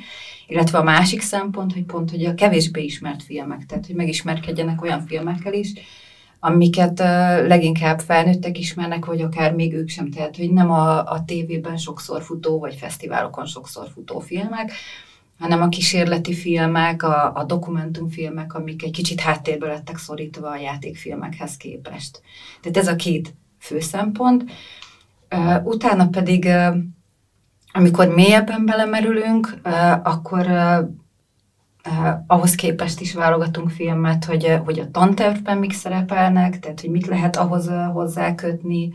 Illetve 0.46 0.78
a 0.78 0.82
másik 0.82 1.20
szempont, 1.20 1.72
hogy 1.72 1.84
pont, 1.84 2.10
hogy 2.10 2.24
a 2.24 2.34
kevésbé 2.34 2.82
ismert 2.82 3.22
filmek, 3.22 3.66
tehát 3.66 3.86
hogy 3.86 3.94
megismerkedjenek 3.94 4.82
olyan 4.82 5.06
filmekkel 5.06 5.52
is, 5.52 5.72
amiket 6.40 6.98
leginkább 7.48 8.00
felnőttek 8.00 8.58
ismernek, 8.58 9.04
vagy 9.04 9.20
akár 9.20 9.54
még 9.54 9.74
ők 9.74 9.88
sem, 9.88 10.10
tehát 10.10 10.36
hogy 10.36 10.52
nem 10.52 10.70
a, 10.70 11.04
a 11.04 11.24
tévében 11.26 11.76
sokszor 11.76 12.22
futó, 12.22 12.58
vagy 12.58 12.74
fesztiválokon 12.74 13.46
sokszor 13.46 13.88
futó 13.94 14.18
filmek, 14.18 14.72
hanem 15.38 15.62
a 15.62 15.68
kísérleti 15.68 16.34
filmek, 16.34 17.02
a, 17.02 17.32
a 17.34 17.44
dokumentumfilmek, 17.44 18.54
amik 18.54 18.82
egy 18.82 18.90
kicsit 18.90 19.20
háttérbe 19.20 19.66
lettek 19.66 19.96
szorítva 19.96 20.50
a 20.50 20.56
játékfilmekhez 20.56 21.56
képest. 21.56 22.20
Tehát 22.60 22.76
ez 22.76 22.88
a 22.88 22.96
két 22.96 23.34
fő 23.58 23.80
szempont. 23.80 24.44
Uh, 25.30 25.66
utána 25.66 26.08
pedig 26.08 26.44
uh, 26.44 26.76
amikor 27.76 28.08
mélyebben 28.08 28.66
belemerülünk, 28.66 29.60
akkor 30.02 30.46
ahhoz 32.26 32.54
képest 32.54 33.00
is 33.00 33.14
válogatunk 33.14 33.70
filmet, 33.70 34.24
hogy, 34.24 34.58
hogy 34.64 34.78
a 34.78 34.90
tantervben 34.90 35.58
mik 35.58 35.72
szerepelnek, 35.72 36.58
tehát 36.58 36.80
hogy 36.80 36.90
mit 36.90 37.06
lehet 37.06 37.36
ahhoz 37.36 37.70
hozzákötni, 37.92 38.92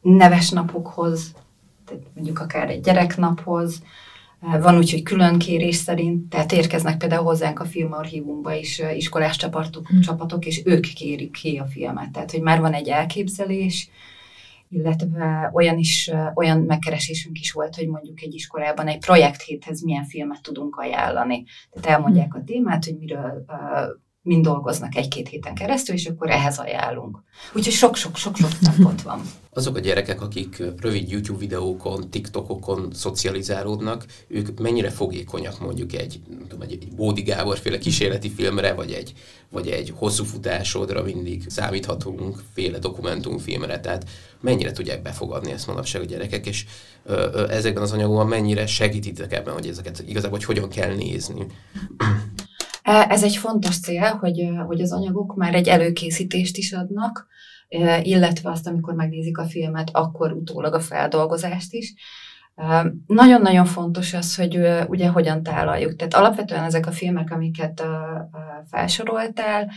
neves 0.00 0.50
napokhoz, 0.50 1.34
tehát 1.86 2.02
mondjuk 2.14 2.38
akár 2.38 2.70
egy 2.70 2.80
gyereknaphoz, 2.80 3.82
van 4.60 4.76
úgy, 4.76 4.90
hogy 4.90 5.02
külön 5.02 5.38
kérés 5.38 5.76
szerint, 5.76 6.28
tehát 6.28 6.52
érkeznek 6.52 6.96
például 6.96 7.24
hozzánk 7.24 7.60
a 7.60 7.64
filmarchívumba 7.64 8.52
is 8.52 8.82
iskolás 8.96 9.36
csapatok, 9.36 9.94
mm. 9.94 10.00
csapatok, 10.00 10.46
és 10.46 10.62
ők 10.64 10.80
kérik 10.80 11.32
ki 11.32 11.56
a 11.56 11.66
filmet. 11.66 12.10
Tehát, 12.10 12.30
hogy 12.30 12.40
már 12.40 12.60
van 12.60 12.72
egy 12.72 12.88
elképzelés, 12.88 13.88
illetve 14.68 15.50
olyan 15.52 15.78
is, 15.78 16.10
olyan 16.34 16.60
megkeresésünk 16.60 17.38
is 17.38 17.52
volt, 17.52 17.74
hogy 17.74 17.88
mondjuk 17.88 18.22
egy 18.22 18.34
iskolában 18.34 18.86
egy 18.86 18.98
projekthéthez 18.98 19.82
milyen 19.82 20.04
filmet 20.04 20.42
tudunk 20.42 20.76
ajánlani. 20.76 21.44
Tehát 21.70 21.88
elmondják 21.88 22.34
a 22.34 22.42
témát, 22.44 22.84
hogy 22.84 22.96
miről 22.98 23.44
mind 24.24 24.44
dolgoznak 24.44 24.96
egy-két 24.96 25.28
héten 25.28 25.54
keresztül, 25.54 25.94
és 25.94 26.06
akkor 26.06 26.30
ehhez 26.30 26.58
ajánlunk. 26.58 27.18
Úgyhogy 27.52 27.72
sok-sok-sok-sok 27.72 28.50
szempont 28.62 29.02
van. 29.10 29.22
Azok 29.50 29.76
a 29.76 29.80
gyerekek, 29.80 30.22
akik 30.22 30.62
rövid 30.80 31.10
YouTube 31.10 31.38
videókon, 31.38 32.10
TikTokokon 32.10 32.88
szocializálódnak, 32.92 34.04
ők 34.26 34.60
mennyire 34.60 34.90
fogékonyak 34.90 35.60
mondjuk 35.60 35.92
egy, 35.92 36.20
nem 36.28 36.46
tudom, 36.48 36.68
egy 36.68 36.88
Bódi 36.96 37.22
Gábor 37.22 37.58
féle 37.58 37.78
kísérleti 37.78 38.30
filmre, 38.30 38.72
vagy 38.72 38.92
egy, 38.92 39.12
vagy 39.50 39.68
egy 39.68 39.92
hosszú 39.96 40.24
futásodra 40.24 41.02
mindig 41.02 41.44
számíthatunk 41.48 42.42
féle 42.54 42.78
dokumentumfilmre, 42.78 43.80
tehát 43.80 44.04
mennyire 44.40 44.72
tudják 44.72 45.02
befogadni 45.02 45.50
ezt 45.52 45.66
manapság 45.66 46.02
a 46.02 46.04
gyerekek, 46.04 46.46
és 46.46 46.64
ö, 47.04 47.28
ö, 47.32 47.48
ezekben 47.48 47.82
az 47.82 47.92
anyagokban 47.92 48.26
mennyire 48.26 48.66
segítitek 48.66 49.32
ebben, 49.32 49.54
hogy 49.54 49.66
ezeket 49.66 50.04
igazából 50.06 50.38
hogy 50.38 50.46
hogyan 50.46 50.68
kell 50.68 50.94
nézni. 50.94 51.46
E, 52.84 53.06
ez 53.08 53.22
egy 53.22 53.36
fontos 53.36 53.80
cél, 53.80 54.10
hogy, 54.10 54.48
hogy 54.66 54.80
az 54.80 54.92
anyagok 54.92 55.34
már 55.34 55.54
egy 55.54 55.68
előkészítést 55.68 56.56
is 56.56 56.72
adnak, 56.72 57.26
illetve 58.02 58.50
azt, 58.50 58.66
amikor 58.66 58.94
megnézik 58.94 59.38
a 59.38 59.44
filmet, 59.44 59.90
akkor 59.92 60.32
utólag 60.32 60.74
a 60.74 60.80
feldolgozást 60.80 61.72
is. 61.72 61.94
Nagyon-nagyon 63.06 63.64
fontos 63.64 64.14
az, 64.14 64.36
hogy 64.36 64.58
ugye 64.88 65.08
hogyan 65.08 65.42
tálaljuk. 65.42 65.96
Tehát 65.96 66.14
alapvetően 66.14 66.64
ezek 66.64 66.86
a 66.86 66.92
filmek, 66.92 67.30
amiket 67.30 67.82
felsoroltál, 68.70 69.70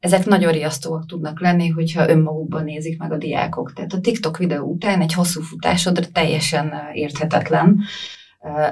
ezek 0.00 0.26
nagyon 0.26 0.52
riasztóak 0.52 1.06
tudnak 1.06 1.40
lenni, 1.40 1.68
hogyha 1.68 2.08
önmagukban 2.08 2.64
nézik 2.64 2.98
meg 2.98 3.12
a 3.12 3.16
diákok. 3.16 3.72
Tehát 3.72 3.92
a 3.92 4.00
TikTok 4.00 4.36
videó 4.36 4.66
után 4.66 5.00
egy 5.00 5.12
hosszú 5.12 5.40
futásodra 5.40 6.06
teljesen 6.12 6.72
érthetetlen 6.92 7.80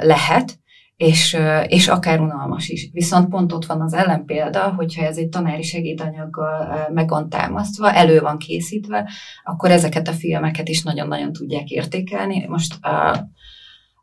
lehet, 0.00 0.58
és, 1.02 1.36
és 1.66 1.88
akár 1.88 2.20
unalmas 2.20 2.68
is. 2.68 2.88
Viszont 2.92 3.28
pont 3.28 3.52
ott 3.52 3.66
van 3.66 3.80
az 3.80 3.94
ellenpélda, 3.94 4.74
hogyha 4.74 5.04
ez 5.04 5.16
egy 5.16 5.28
tanári 5.28 5.62
segédanyaggal 5.62 6.88
meg 6.92 7.08
van 7.08 7.28
támasztva, 7.28 7.92
elő 7.92 8.20
van 8.20 8.38
készítve, 8.38 9.10
akkor 9.44 9.70
ezeket 9.70 10.08
a 10.08 10.12
filmeket 10.12 10.68
is 10.68 10.82
nagyon-nagyon 10.82 11.32
tudják 11.32 11.70
értékelni. 11.70 12.46
Most 12.46 12.84
a, 12.84 13.10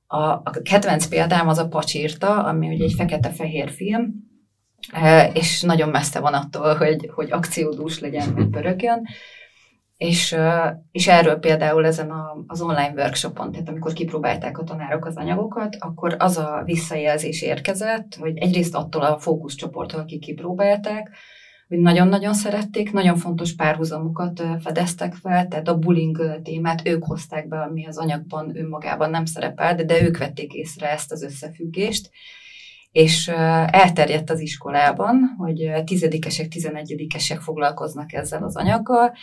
a, 0.08 0.18
a 0.18 0.51
kedvenc 0.63 1.06
példám 1.06 1.48
az 1.48 1.58
a 1.58 1.68
Pacsírta, 1.68 2.44
ami 2.44 2.68
ugye 2.68 2.84
egy 2.84 2.94
fekete-fehér 2.98 3.70
film, 3.70 4.13
és 5.34 5.62
nagyon 5.62 5.89
messze 5.89 6.20
van 6.20 6.34
attól, 6.34 6.75
hogy, 6.75 7.10
hogy 7.13 7.32
akciódús 7.32 8.00
legyen, 8.00 8.34
vagy 8.36 8.50
pörögjön. 8.50 9.08
És, 10.00 10.36
és 10.91 11.08
erről 11.08 11.36
például 11.36 11.86
ezen 11.86 12.10
a, 12.12 12.44
az 12.48 12.62
online 12.62 12.94
workshopon, 12.96 13.51
tehát 13.51 13.70
amikor 13.70 13.94
kipróbálták 13.94 14.58
a 14.58 14.63
tanárok 14.63 15.06
az 15.06 15.15
anyagokat, 15.15 15.75
akkor 15.79 16.15
az 16.20 16.38
a 16.38 16.62
visszajelzés 16.65 17.41
érkezett, 17.41 18.15
hogy 18.20 18.38
egyrészt 18.38 18.75
attól 18.75 19.01
a 19.01 19.20
fókuszcsoporttól, 19.20 20.00
akik 20.00 20.20
kipróbálták, 20.20 21.10
hogy 21.68 21.77
nagyon-nagyon 21.77 22.34
szerették, 22.34 22.91
nagyon 22.91 23.18
fontos 23.18 23.56
párhuzamokat 23.56 24.44
fedeztek 24.60 25.13
fel, 25.13 25.48
tehát 25.48 25.68
a 25.68 25.77
bullying 25.77 26.41
témát 26.44 26.88
ők 26.88 27.03
hozták 27.03 27.48
be, 27.48 27.60
ami 27.60 27.88
az 27.88 27.98
anyagban 27.98 28.58
önmagában 28.58 29.10
nem 29.10 29.25
szerepel, 29.25 29.75
de, 29.75 29.84
de 29.84 30.01
ők 30.01 30.18
vették 30.18 30.53
észre 30.53 30.91
ezt 30.91 31.12
az 31.12 31.24
összefüggést, 31.24 32.10
és 32.91 33.27
elterjedt 33.68 34.29
az 34.29 34.39
iskolában, 34.39 35.36
hogy 35.38 35.72
tizedikesek, 35.86 36.48
tizenegyedikesek 36.48 37.39
foglalkoznak 37.39 38.13
ezzel 38.13 38.44
az 38.44 38.56
anyaggal, 38.56 39.13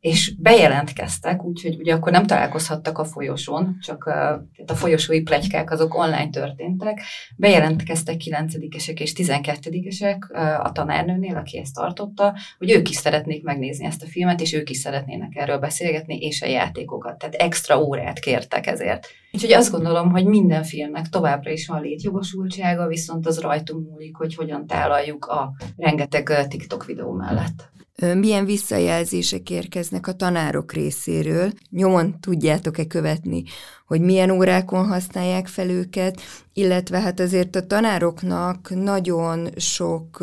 és 0.00 0.34
bejelentkeztek, 0.38 1.44
úgyhogy 1.44 1.76
ugye 1.78 1.94
akkor 1.94 2.12
nem 2.12 2.26
találkozhattak 2.26 2.98
a 2.98 3.04
folyosón, 3.04 3.76
csak 3.80 4.04
a, 4.04 4.46
a 4.66 4.74
folyosói 4.74 5.22
plegykák 5.22 5.70
azok 5.70 5.94
online 5.94 6.30
történtek. 6.30 7.00
Bejelentkeztek 7.36 8.16
9-esek 8.24 9.00
és 9.00 9.12
12-esek 9.16 10.18
a 10.62 10.72
tanárnőnél, 10.72 11.36
aki 11.36 11.58
ezt 11.58 11.74
tartotta, 11.74 12.34
hogy 12.58 12.70
ők 12.70 12.88
is 12.88 12.96
szeretnék 12.96 13.42
megnézni 13.42 13.86
ezt 13.86 14.02
a 14.02 14.06
filmet, 14.06 14.40
és 14.40 14.52
ők 14.52 14.70
is 14.70 14.76
szeretnének 14.76 15.32
erről 15.34 15.58
beszélgetni, 15.58 16.16
és 16.18 16.42
a 16.42 16.46
játékokat. 16.46 17.18
Tehát 17.18 17.34
extra 17.34 17.82
órát 17.82 18.18
kértek 18.18 18.66
ezért. 18.66 19.06
Úgyhogy 19.32 19.52
azt 19.52 19.70
gondolom, 19.70 20.10
hogy 20.10 20.24
minden 20.24 20.62
filmnek 20.62 21.08
továbbra 21.08 21.50
is 21.50 21.66
van 21.66 21.82
létjogosultsága, 21.82 22.86
viszont 22.86 23.26
az 23.26 23.40
rajtunk 23.40 23.90
múlik, 23.90 24.16
hogy 24.16 24.34
hogyan 24.34 24.66
tálaljuk 24.66 25.24
a 25.24 25.52
rengeteg 25.76 26.46
TikTok 26.48 26.84
videó 26.84 27.12
mellett 27.12 27.76
milyen 28.14 28.44
visszajelzések 28.44 29.50
érkeznek 29.50 30.06
a 30.06 30.12
tanárok 30.12 30.72
részéről. 30.72 31.52
Nyomon 31.70 32.20
tudjátok-e 32.20 32.86
követni, 32.86 33.44
hogy 33.86 34.00
milyen 34.00 34.30
órákon 34.30 34.86
használják 34.86 35.46
fel 35.46 35.70
őket, 35.70 36.20
illetve 36.52 37.00
hát 37.00 37.20
azért 37.20 37.56
a 37.56 37.66
tanároknak 37.66 38.70
nagyon 38.70 39.48
sok, 39.56 40.20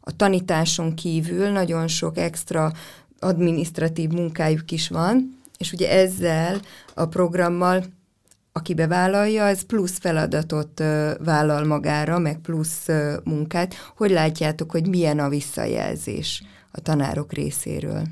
a 0.00 0.16
tanításon 0.16 0.94
kívül 0.94 1.48
nagyon 1.48 1.88
sok 1.88 2.18
extra 2.18 2.72
administratív 3.18 4.10
munkájuk 4.10 4.70
is 4.70 4.88
van, 4.88 5.38
és 5.58 5.72
ugye 5.72 5.90
ezzel 5.90 6.60
a 6.94 7.06
programmal 7.06 7.84
aki 8.52 8.74
bevállalja, 8.74 9.46
az 9.46 9.62
plusz 9.62 9.98
feladatot 9.98 10.82
vállal 11.24 11.64
magára, 11.64 12.18
meg 12.18 12.38
plusz 12.38 12.86
munkát. 13.24 13.74
Hogy 13.96 14.10
látjátok, 14.10 14.70
hogy 14.70 14.88
milyen 14.88 15.18
a 15.18 15.28
visszajelzés? 15.28 16.42
A 16.76 16.80
tanárok 16.80 17.32
részéről. 17.32 18.02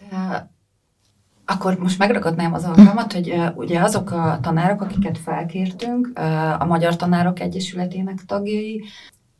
De, 0.00 0.50
akkor 1.46 1.78
most 1.78 1.98
megragadnám 1.98 2.52
az 2.52 2.64
alkalmat, 2.64 3.12
hogy 3.12 3.30
uh, 3.30 3.56
ugye 3.56 3.80
azok 3.80 4.10
a 4.10 4.38
tanárok, 4.42 4.82
akiket 4.82 5.18
felkértünk, 5.18 6.10
uh, 6.14 6.60
a 6.60 6.64
Magyar 6.64 6.96
Tanárok 6.96 7.40
Egyesületének 7.40 8.24
tagjai, 8.26 8.84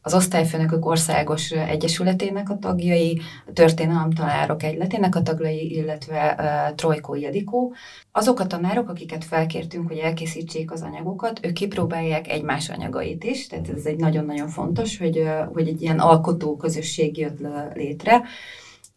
az 0.02 0.14
Osztályfőnökök 0.14 0.86
Országos 0.86 1.50
Egyesületének 1.50 2.50
a 2.50 2.58
tagjai, 2.58 3.20
a 3.46 3.52
Történelem 3.52 4.10
Tanárok 4.10 4.62
Egyletének 4.62 5.14
a 5.14 5.22
tagjai, 5.22 5.74
illetve 5.74 6.36
uh, 6.38 6.74
Trojkó 6.74 7.14
Ildikó. 7.14 7.74
Azok 8.12 8.40
a 8.40 8.46
tanárok, 8.46 8.88
akiket 8.88 9.24
felkértünk, 9.24 9.88
hogy 9.88 9.98
elkészítsék 9.98 10.70
az 10.70 10.82
anyagokat, 10.82 11.40
ők 11.42 11.52
kipróbálják 11.52 12.28
egymás 12.28 12.68
anyagait 12.68 13.24
is, 13.24 13.46
tehát 13.46 13.68
ez 13.68 13.84
egy 13.84 13.98
nagyon-nagyon 13.98 14.48
fontos, 14.48 14.98
hogy, 14.98 15.18
uh, 15.18 15.52
hogy 15.52 15.68
egy 15.68 15.82
ilyen 15.82 15.98
alkotó 15.98 16.56
közösség 16.56 17.18
jött 17.18 17.38
létre, 17.74 18.22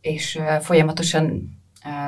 és 0.02 0.36
uh, 0.36 0.62
folyamatosan 0.62 1.52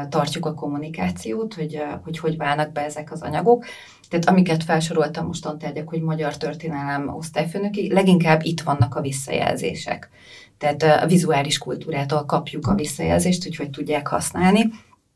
tartjuk 0.09 0.45
a 0.45 0.53
kommunikációt, 0.53 1.53
hogy, 1.53 1.83
hogy 2.03 2.19
hogy 2.19 2.37
válnak 2.37 2.71
be 2.71 2.81
ezek 2.81 3.11
az 3.11 3.21
anyagok. 3.21 3.65
Tehát 4.09 4.25
amiket 4.25 4.63
felsoroltam 4.63 5.25
most 5.25 5.43
tantárgyak, 5.43 5.89
hogy 5.89 6.01
magyar 6.01 6.37
történelem 6.37 7.07
osztályfőnöki, 7.07 7.93
leginkább 7.93 8.43
itt 8.43 8.61
vannak 8.61 8.95
a 8.95 9.01
visszajelzések. 9.01 10.09
Tehát 10.57 11.03
a 11.03 11.05
vizuális 11.05 11.57
kultúrától 11.57 12.25
kapjuk 12.25 12.67
a 12.67 12.75
visszajelzést, 12.75 13.43
hogy 13.43 13.55
hogy 13.55 13.69
tudják 13.69 14.07
használni. 14.07 14.69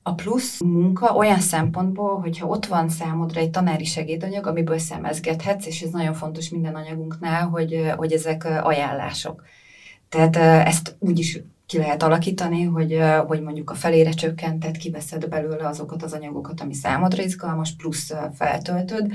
A 0.04 0.13
plusz 0.13 0.60
munka 0.60 1.15
olyan 1.15 1.39
szempontból, 1.39 2.19
hogyha 2.19 2.47
ott 2.47 2.65
van 2.65 2.89
számodra 2.89 3.39
egy 3.39 3.49
tanári 3.49 3.86
segédanyag, 3.86 4.47
amiből 4.47 4.78
szemezgethetsz, 4.78 5.65
és 5.65 5.82
ez 5.82 5.89
nagyon 5.89 6.13
fontos 6.13 6.49
minden 6.49 6.75
anyagunknál, 6.75 7.47
hogy, 7.47 7.93
hogy 7.97 8.12
ezek 8.12 8.45
ajánlások. 8.63 9.43
Tehát 10.10 10.36
ezt 10.65 10.95
úgy 10.99 11.19
is 11.19 11.39
ki 11.69 11.77
lehet 11.77 12.03
alakítani, 12.03 12.63
hogy, 12.63 12.99
hogy 13.27 13.41
mondjuk 13.41 13.69
a 13.69 13.73
felére 13.73 14.12
csökkentett, 14.12 14.77
kiveszed 14.77 15.27
belőle 15.27 15.67
azokat 15.67 16.03
az 16.03 16.13
anyagokat, 16.13 16.62
ami 16.62 16.73
számodra 16.73 17.23
izgalmas, 17.23 17.75
plusz 17.77 18.13
feltöltöd. 18.34 19.12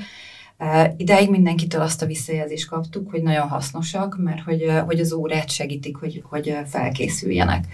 Ideig 0.96 1.30
mindenkitől 1.30 1.80
azt 1.80 2.02
a 2.02 2.06
visszajelzést 2.06 2.68
kaptuk, 2.68 3.10
hogy 3.10 3.22
nagyon 3.22 3.48
hasznosak, 3.48 4.16
mert 4.18 4.40
hogy, 4.40 4.72
hogy 4.86 5.00
az 5.00 5.12
órát 5.12 5.50
segítik, 5.50 5.96
hogy, 5.96 6.22
hogy 6.28 6.56
felkészüljenek. 6.66 7.64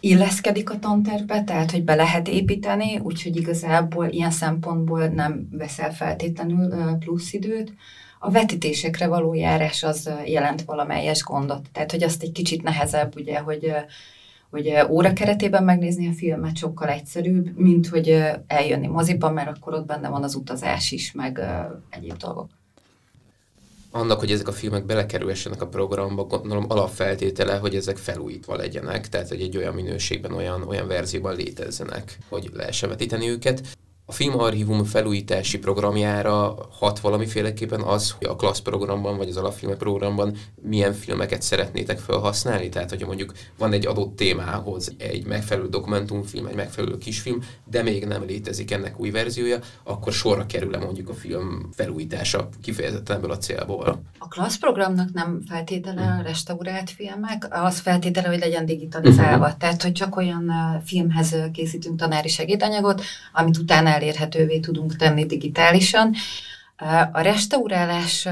Illeszkedik 0.00 0.70
a 0.70 0.78
tantervbe, 0.78 1.44
tehát 1.44 1.70
hogy 1.70 1.84
be 1.84 1.94
lehet 1.94 2.28
építeni, 2.28 2.98
úgyhogy 2.98 3.36
igazából 3.36 4.06
ilyen 4.06 4.30
szempontból 4.30 5.06
nem 5.06 5.48
veszel 5.52 5.92
feltétlenül 5.92 6.96
plusz 6.98 7.32
időt. 7.32 7.72
A 8.18 8.30
vetítésekre 8.30 9.06
való 9.06 9.34
járás 9.34 9.82
az 9.82 10.10
jelent 10.24 10.62
valamelyes 10.62 11.22
gondot, 11.22 11.70
tehát 11.72 11.90
hogy 11.90 12.02
azt 12.02 12.22
egy 12.22 12.32
kicsit 12.32 12.62
nehezebb, 12.62 13.16
ugye, 13.16 13.38
hogy 13.38 13.72
hogy 14.50 14.72
óra 14.88 15.12
keretében 15.12 15.64
megnézni 15.64 16.08
a 16.08 16.12
filmet 16.12 16.56
sokkal 16.56 16.88
egyszerűbb, 16.88 17.58
mint 17.58 17.88
hogy 17.88 18.22
eljönni 18.46 18.86
moziba, 18.86 19.30
mert 19.30 19.56
akkor 19.56 19.74
ott 19.74 19.86
benne 19.86 20.08
van 20.08 20.22
az 20.22 20.34
utazás 20.34 20.90
is, 20.90 21.12
meg 21.12 21.40
egyéb 21.90 22.16
dolgok. 22.16 22.48
Annak, 23.92 24.18
hogy 24.18 24.30
ezek 24.30 24.48
a 24.48 24.52
filmek 24.52 24.84
belekerülhessenek 24.84 25.62
a 25.62 25.66
programba, 25.66 26.24
gondolom 26.24 26.64
alapfeltétele, 26.68 27.56
hogy 27.56 27.74
ezek 27.74 27.96
felújítva 27.96 28.56
legyenek, 28.56 29.08
tehát 29.08 29.28
hogy 29.28 29.40
egy 29.40 29.56
olyan 29.56 29.74
minőségben, 29.74 30.32
olyan, 30.32 30.62
olyan 30.62 30.86
verzióban 30.86 31.36
létezzenek, 31.36 32.18
hogy 32.28 32.50
lehessen 32.52 32.88
vetíteni 32.88 33.28
őket 33.28 33.78
A 34.10 34.12
filmarchívum 34.12 34.84
felújítási 34.84 35.58
programjára 35.58 36.56
hat 36.70 37.00
valamiféleképpen 37.00 37.80
az, 37.80 38.10
hogy 38.10 38.26
a 38.26 38.36
klassz 38.36 38.60
programban 38.60 39.16
vagy 39.16 39.28
az 39.28 39.36
alapfilme 39.36 39.74
programban 39.74 40.36
milyen 40.62 40.92
filmeket 40.92 41.42
szeretnétek 41.42 41.98
felhasználni? 41.98 42.68
Tehát, 42.68 42.90
hogyha 42.90 43.06
mondjuk 43.06 43.32
van 43.58 43.72
egy 43.72 43.86
adott 43.86 44.16
témához 44.16 44.94
egy 44.98 45.26
megfelelő 45.26 45.68
dokumentumfilm, 45.68 46.46
egy 46.46 46.54
megfelelő 46.54 46.98
kisfilm, 46.98 47.42
de 47.64 47.82
még 47.82 48.04
nem 48.04 48.24
létezik 48.24 48.70
ennek 48.70 49.00
új 49.00 49.10
verziója, 49.10 49.58
akkor 49.84 50.12
sorra 50.12 50.46
kerül-e 50.46 50.78
mondjuk 50.78 51.08
a 51.08 51.14
film 51.14 51.68
felújítása 51.72 52.48
kifejezetten 52.62 53.16
ebből 53.16 53.30
a 53.30 53.38
célból? 53.38 54.02
A 54.18 54.28
klassz 54.28 54.58
programnak 54.58 55.12
nem 55.12 55.42
feltétele 55.48 56.16
a 56.18 56.22
restaurált 56.22 56.90
filmek, 56.90 57.46
az 57.50 57.78
feltétele, 57.78 58.28
hogy 58.28 58.38
legyen 58.38 58.66
digitalizálva. 58.66 59.44
Uh-huh. 59.44 59.58
Tehát, 59.58 59.82
hogy 59.82 59.92
csak 59.92 60.16
olyan 60.16 60.52
filmhez 60.84 61.36
készítünk 61.52 61.98
tanári 61.98 62.28
segédanyagot, 62.28 63.02
amit 63.32 63.56
utána 63.58 63.98
elérhetővé 64.00 64.58
tudunk 64.58 64.96
tenni 64.96 65.26
digitálisan. 65.26 66.14
A 67.12 67.20
restaurálás 67.20 68.28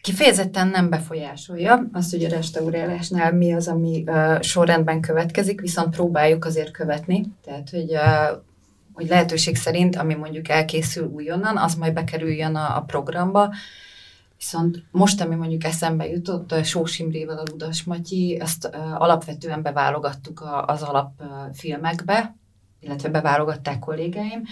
kifejezetten 0.00 0.68
nem 0.68 0.90
befolyásolja 0.90 1.88
azt, 1.92 2.10
hogy 2.10 2.24
a 2.24 2.28
restaurálásnál 2.28 3.32
mi 3.32 3.52
az, 3.52 3.68
ami 3.68 4.04
sorrendben 4.40 5.00
következik, 5.00 5.60
viszont 5.60 5.94
próbáljuk 5.94 6.44
azért 6.44 6.70
követni. 6.70 7.24
Tehát, 7.44 7.70
hogy 7.70 7.90
hogy 8.92 9.08
lehetőség 9.08 9.56
szerint, 9.56 9.96
ami 9.96 10.14
mondjuk 10.14 10.48
elkészül 10.48 11.06
újonnan, 11.06 11.56
az 11.56 11.74
majd 11.74 11.92
bekerüljön 11.92 12.54
a, 12.54 12.76
a 12.76 12.80
programba, 12.80 13.50
Viszont 14.40 14.82
most, 14.90 15.20
ami 15.20 15.34
mondjuk 15.34 15.64
eszembe 15.64 16.08
jutott, 16.08 16.64
Sós 16.64 16.98
Imrével 16.98 17.38
a 17.38 17.42
Ludas 17.50 17.82
Matyi, 17.82 18.40
ezt 18.40 18.70
uh, 18.72 19.02
alapvetően 19.02 19.62
beválogattuk 19.62 20.40
a, 20.40 20.64
az 20.64 20.82
alapfilmekbe, 20.82 22.34
illetve 22.80 23.08
beválogatták 23.08 23.78
kollégáim, 23.78 24.42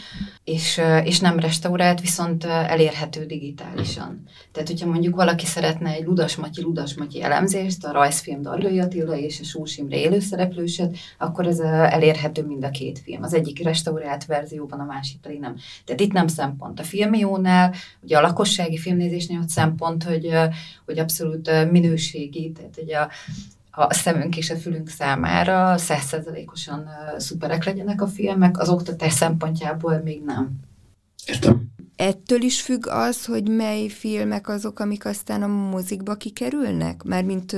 és, 0.44 0.80
és 1.04 1.20
nem 1.20 1.38
restaurált, 1.38 2.00
viszont 2.00 2.44
elérhető 2.44 3.24
digitálisan. 3.24 4.22
Tehát, 4.52 4.68
hogyha 4.68 4.88
mondjuk 4.88 5.14
valaki 5.14 5.46
szeretne 5.46 5.90
egy 5.90 6.04
Ludas 6.04 6.36
Matyi, 6.36 6.62
Ludas 6.62 6.94
Matyi 6.94 7.22
elemzést, 7.22 7.84
a 7.84 7.92
rajzfilm 7.92 8.42
Darlói 8.42 8.80
Attila 8.80 9.16
és 9.16 9.40
a 9.40 9.44
Sós 9.44 9.76
Imre 9.76 9.96
élőszereplőset, 9.96 10.96
akkor 11.18 11.46
ez 11.46 11.58
elérhető 11.58 12.46
mind 12.46 12.64
a 12.64 12.70
két 12.70 12.98
film. 12.98 13.22
Az 13.22 13.34
egyik 13.34 13.62
restaurált 13.62 14.26
verzióban, 14.26 14.80
a 14.80 14.84
másik 14.84 15.20
pedig 15.20 15.40
nem. 15.40 15.56
Tehát 15.84 16.00
itt 16.00 16.12
nem 16.12 16.26
szempont. 16.26 16.80
A 16.80 16.82
filmiónál, 16.82 17.74
ugye 18.00 18.16
a 18.16 18.20
lakossági 18.20 18.76
filmnézésnél 18.76 19.40
ott 19.40 19.48
szempont, 19.48 20.04
hogy, 20.04 20.30
hogy 20.84 20.98
abszolút 20.98 21.70
minőségi, 21.70 22.52
tehát 22.52 22.74
hogy 22.74 22.92
a 22.92 23.08
a 23.78 23.94
szemünk 23.94 24.36
és 24.36 24.50
a 24.50 24.56
fülünk 24.56 24.88
számára 24.88 25.78
százszerzalékosan 25.78 26.88
szuperek 27.18 27.64
legyenek 27.64 28.02
a 28.02 28.06
filmek, 28.06 28.58
az 28.58 28.68
oktatás 28.68 29.12
szempontjából 29.12 30.00
még 30.04 30.22
nem. 30.24 30.50
Értem. 31.26 31.66
Ettől 31.96 32.42
is 32.42 32.60
függ 32.60 32.86
az, 32.86 33.24
hogy 33.24 33.48
mely 33.48 33.88
filmek 33.88 34.48
azok, 34.48 34.80
amik 34.80 35.04
aztán 35.04 35.42
a 35.42 35.46
mozikba 35.46 36.14
kikerülnek? 36.14 37.02
Mármint 37.02 37.56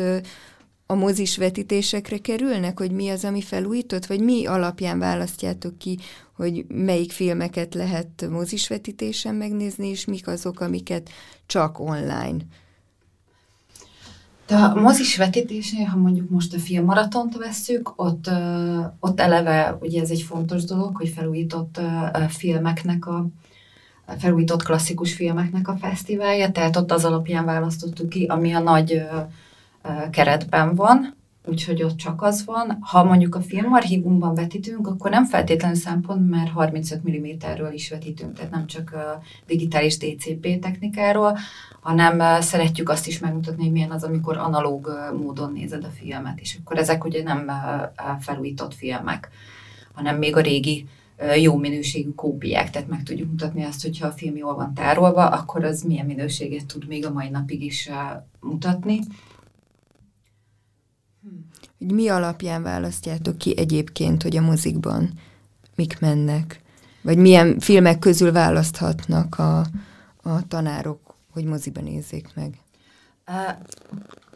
a 0.86 0.94
mozis 0.94 1.36
vetítésekre 1.36 2.18
kerülnek, 2.18 2.78
hogy 2.78 2.90
mi 2.90 3.08
az, 3.08 3.24
ami 3.24 3.42
felújított, 3.42 4.06
vagy 4.06 4.20
mi 4.20 4.46
alapján 4.46 4.98
választjátok 4.98 5.78
ki, 5.78 5.98
hogy 6.36 6.64
melyik 6.68 7.12
filmeket 7.12 7.74
lehet 7.74 8.26
mozis 8.30 8.68
vetítésen 8.68 9.34
megnézni, 9.34 9.88
és 9.88 10.04
mik 10.04 10.26
azok, 10.26 10.60
amiket 10.60 11.10
csak 11.46 11.78
online 11.78 12.36
de 14.50 14.56
a 14.56 14.74
mozis 14.74 15.16
vetítésnél, 15.16 15.86
ha 15.86 15.96
mondjuk 15.96 16.30
most 16.30 16.54
a 16.54 16.58
filmmaratont 16.58 17.36
vesszük, 17.36 17.92
ott, 17.96 18.30
ott 19.00 19.20
eleve 19.20 19.76
ugye 19.80 20.00
ez 20.00 20.10
egy 20.10 20.22
fontos 20.22 20.64
dolog, 20.64 20.96
hogy 20.96 21.08
felújított 21.08 21.80
filmeknek 22.28 23.06
a 23.06 23.26
felújított 24.18 24.62
klasszikus 24.62 25.14
filmeknek 25.14 25.68
a 25.68 25.76
fesztiválja, 25.76 26.50
tehát 26.50 26.76
ott 26.76 26.92
az 26.92 27.04
alapján 27.04 27.44
választottuk 27.44 28.08
ki, 28.08 28.24
ami 28.24 28.52
a 28.52 28.58
nagy 28.58 29.02
keretben 30.10 30.74
van, 30.74 31.14
úgyhogy 31.44 31.82
ott 31.82 31.96
csak 31.96 32.22
az 32.22 32.44
van. 32.44 32.78
Ha 32.80 33.04
mondjuk 33.04 33.34
a 33.34 33.40
filmarchívumban 33.40 34.34
vetítünk, 34.34 34.86
akkor 34.86 35.10
nem 35.10 35.24
feltétlenül 35.24 35.76
szempont, 35.76 36.30
mert 36.30 36.50
35 36.50 37.00
mm-ről 37.08 37.72
is 37.72 37.90
vetítünk, 37.90 38.36
tehát 38.36 38.50
nem 38.50 38.66
csak 38.66 38.92
a 38.92 39.22
digitális 39.46 39.98
DCP 39.98 40.58
technikáról, 40.60 41.38
hanem 41.80 42.40
szeretjük 42.40 42.88
azt 42.88 43.06
is 43.06 43.18
megmutatni, 43.18 43.62
hogy 43.62 43.72
milyen 43.72 43.90
az, 43.90 44.02
amikor 44.02 44.36
analóg 44.36 44.90
módon 45.16 45.52
nézed 45.52 45.84
a 45.84 45.90
filmet, 46.00 46.40
és 46.40 46.58
akkor 46.60 46.78
ezek 46.78 47.04
ugye 47.04 47.22
nem 47.22 47.50
felújított 48.20 48.74
filmek, 48.74 49.28
hanem 49.92 50.16
még 50.16 50.36
a 50.36 50.40
régi 50.40 50.86
jó 51.36 51.56
minőségű 51.56 52.10
kópiák, 52.10 52.70
tehát 52.70 52.88
meg 52.88 53.02
tudjuk 53.02 53.30
mutatni 53.30 53.64
azt, 53.64 53.82
hogyha 53.82 54.06
a 54.06 54.12
film 54.12 54.36
jól 54.36 54.54
van 54.54 54.74
tárolva, 54.74 55.28
akkor 55.28 55.64
az 55.64 55.82
milyen 55.82 56.06
minőséget 56.06 56.66
tud 56.66 56.86
még 56.86 57.06
a 57.06 57.12
mai 57.12 57.28
napig 57.28 57.62
is 57.62 57.90
mutatni. 58.40 58.98
Hogy 61.80 61.92
mi 61.92 62.08
alapján 62.08 62.62
választjátok 62.62 63.38
ki 63.38 63.58
egyébként, 63.58 64.22
hogy 64.22 64.36
a 64.36 64.40
mozikban 64.40 65.10
mik 65.74 66.00
mennek? 66.00 66.60
Vagy 67.02 67.18
milyen 67.18 67.58
filmek 67.58 67.98
közül 67.98 68.32
választhatnak 68.32 69.38
a, 69.38 69.58
a 70.22 70.46
tanárok, 70.48 71.14
hogy 71.32 71.44
moziban 71.44 71.84
nézzék 71.84 72.28
meg? 72.34 72.58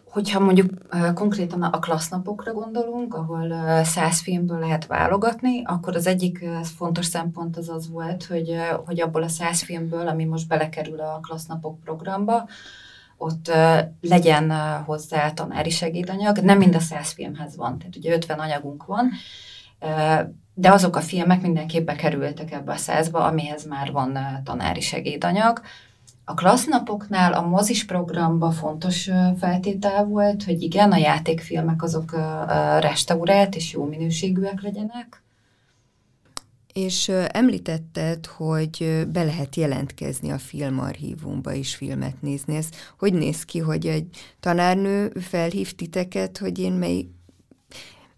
Hogyha 0.04 0.40
mondjuk 0.40 0.70
konkrétan 1.14 1.62
a 1.62 1.78
klassznapokra 1.78 2.52
gondolunk, 2.52 3.14
ahol 3.14 3.54
száz 3.84 4.20
filmből 4.20 4.58
lehet 4.58 4.86
válogatni, 4.86 5.62
akkor 5.64 5.96
az 5.96 6.06
egyik 6.06 6.44
fontos 6.76 7.06
szempont 7.06 7.56
az 7.56 7.68
az 7.68 7.90
volt, 7.90 8.24
hogy, 8.24 8.56
hogy 8.86 9.00
abból 9.00 9.22
a 9.22 9.28
száz 9.28 9.62
filmből, 9.62 10.08
ami 10.08 10.24
most 10.24 10.48
belekerül 10.48 11.00
a 11.00 11.20
klassznapok 11.22 11.80
programba, 11.80 12.48
ott 13.16 13.50
legyen 14.00 14.52
hozzá 14.84 15.30
tanári 15.30 15.70
segédanyag. 15.70 16.38
Nem 16.38 16.58
mind 16.58 16.74
a 16.74 16.80
száz 16.80 17.12
filmhez 17.12 17.56
van, 17.56 17.78
tehát 17.78 17.96
ugye 17.96 18.14
50 18.14 18.38
anyagunk 18.38 18.84
van, 18.84 19.10
de 20.54 20.70
azok 20.70 20.96
a 20.96 21.00
filmek 21.00 21.42
mindenképp 21.42 21.86
bekerültek 21.86 22.52
ebbe 22.52 22.72
a 22.72 22.76
százba, 22.76 23.24
amihez 23.24 23.66
már 23.66 23.92
van 23.92 24.18
tanári 24.44 24.80
segédanyag. 24.80 25.60
A 26.24 26.34
klassznapoknál 26.34 27.32
a 27.32 27.46
mozis 27.46 27.84
programba 27.84 28.50
fontos 28.50 29.10
feltétel 29.38 30.04
volt, 30.04 30.44
hogy 30.44 30.62
igen, 30.62 30.92
a 30.92 30.96
játékfilmek 30.96 31.82
azok 31.82 32.16
restaurált 32.80 33.54
és 33.54 33.72
jó 33.72 33.84
minőségűek 33.84 34.62
legyenek, 34.62 35.22
és 36.74 37.08
említetted, 37.28 38.26
hogy 38.26 39.06
be 39.12 39.24
lehet 39.24 39.56
jelentkezni 39.56 40.30
a 40.30 40.38
filmarchívumba 40.38 41.52
és 41.52 41.74
filmet 41.74 42.22
nézni. 42.22 42.56
Ez 42.56 42.68
hogy 42.98 43.12
néz 43.12 43.44
ki, 43.44 43.58
hogy 43.58 43.86
egy 43.86 44.06
tanárnő 44.40 45.12
felhív 45.20 45.72
titeket, 45.72 46.38
hogy 46.38 46.58
én 46.58 46.72
mely 46.72 47.06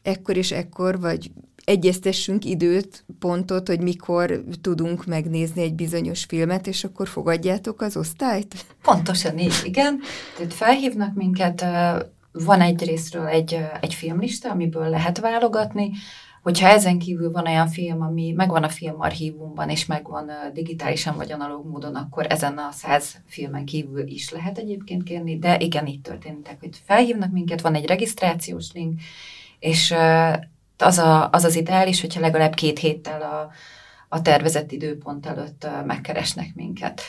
ekkor 0.02 0.36
és 0.36 0.50
ekkor, 0.52 1.00
vagy 1.00 1.30
egyeztessünk 1.64 2.44
időt, 2.44 3.04
pontot, 3.18 3.68
hogy 3.68 3.80
mikor 3.80 4.44
tudunk 4.60 5.06
megnézni 5.06 5.62
egy 5.62 5.74
bizonyos 5.74 6.24
filmet, 6.24 6.66
és 6.66 6.84
akkor 6.84 7.08
fogadjátok 7.08 7.80
az 7.80 7.96
osztályt? 7.96 8.66
Pontosan 8.82 9.38
így, 9.38 9.60
igen. 9.64 10.00
Tehát 10.36 10.54
felhívnak 10.54 11.14
minket, 11.14 11.64
van 12.32 12.60
egy 12.60 12.84
részről 12.84 13.26
egy, 13.26 13.58
egy 13.80 13.94
filmlista, 13.94 14.50
amiből 14.50 14.88
lehet 14.88 15.18
válogatni, 15.20 15.90
Hogyha 16.46 16.68
ezen 16.68 16.98
kívül 16.98 17.30
van 17.30 17.46
olyan 17.46 17.68
film, 17.68 18.02
ami 18.02 18.32
megvan 18.32 18.62
a 18.62 18.68
filmarchívumban, 18.68 19.68
és 19.68 19.86
megvan 19.86 20.30
digitálisan 20.52 21.16
vagy 21.16 21.32
analóg 21.32 21.66
módon, 21.66 21.94
akkor 21.94 22.26
ezen 22.28 22.58
a 22.58 22.70
száz 22.70 23.16
filmen 23.26 23.64
kívül 23.64 24.06
is 24.06 24.30
lehet 24.30 24.58
egyébként 24.58 25.02
kérni, 25.02 25.38
de 25.38 25.58
igen, 25.58 25.86
így 25.86 26.00
történik, 26.00 26.56
hogy 26.60 26.82
felhívnak 26.84 27.32
minket, 27.32 27.60
van 27.60 27.74
egy 27.74 27.86
regisztrációs 27.86 28.72
link, 28.72 29.00
és 29.58 29.94
az, 30.78 30.98
a, 30.98 31.30
az 31.30 31.44
az 31.44 31.56
ideális, 31.56 32.00
hogyha 32.00 32.20
legalább 32.20 32.54
két 32.54 32.78
héttel 32.78 33.22
a, 33.22 33.50
a 34.08 34.22
tervezett 34.22 34.72
időpont 34.72 35.26
előtt 35.26 35.66
megkeresnek 35.86 36.54
minket. 36.54 37.00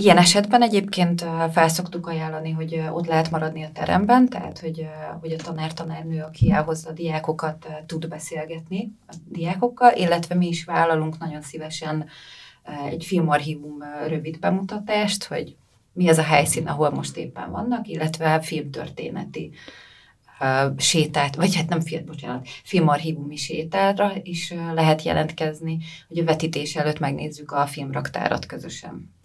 Ilyen 0.00 0.18
esetben 0.18 0.62
egyébként 0.62 1.26
felszoktuk 1.52 2.06
ajánlani, 2.06 2.50
hogy 2.50 2.82
ott 2.92 3.06
lehet 3.06 3.30
maradni 3.30 3.62
a 3.62 3.70
teremben, 3.72 4.28
tehát 4.28 4.58
hogy, 4.58 4.86
hogy 5.20 5.32
a 5.32 5.42
tanár-tanárnő, 5.42 6.22
aki 6.22 6.52
elhozza 6.52 6.90
a 6.90 6.92
diákokat, 6.92 7.66
tud 7.86 8.08
beszélgetni 8.08 8.92
a 9.06 9.14
diákokkal, 9.28 9.92
illetve 9.94 10.34
mi 10.34 10.48
is 10.48 10.64
vállalunk 10.64 11.18
nagyon 11.18 11.42
szívesen 11.42 12.06
egy 12.88 13.04
filmarchívum 13.04 13.78
rövid 14.06 14.38
bemutatást, 14.38 15.24
hogy 15.24 15.56
mi 15.92 16.08
az 16.08 16.18
a 16.18 16.22
helyszín, 16.22 16.66
ahol 16.66 16.90
most 16.90 17.16
éppen 17.16 17.50
vannak, 17.50 17.88
illetve 17.88 18.40
filmtörténeti 18.40 19.50
sétát, 20.76 21.36
vagy 21.36 21.56
hát 21.56 21.68
nem 21.68 21.80
film, 21.80 22.04
bocsánat, 22.04 22.48
filmarchívumi 22.64 23.36
sétára 23.36 24.12
is 24.22 24.54
lehet 24.74 25.02
jelentkezni, 25.02 25.78
hogy 26.08 26.18
a 26.18 26.24
vetítés 26.24 26.76
előtt 26.76 26.98
megnézzük 26.98 27.52
a 27.52 27.66
filmraktárat 27.66 28.46
közösen 28.46 29.16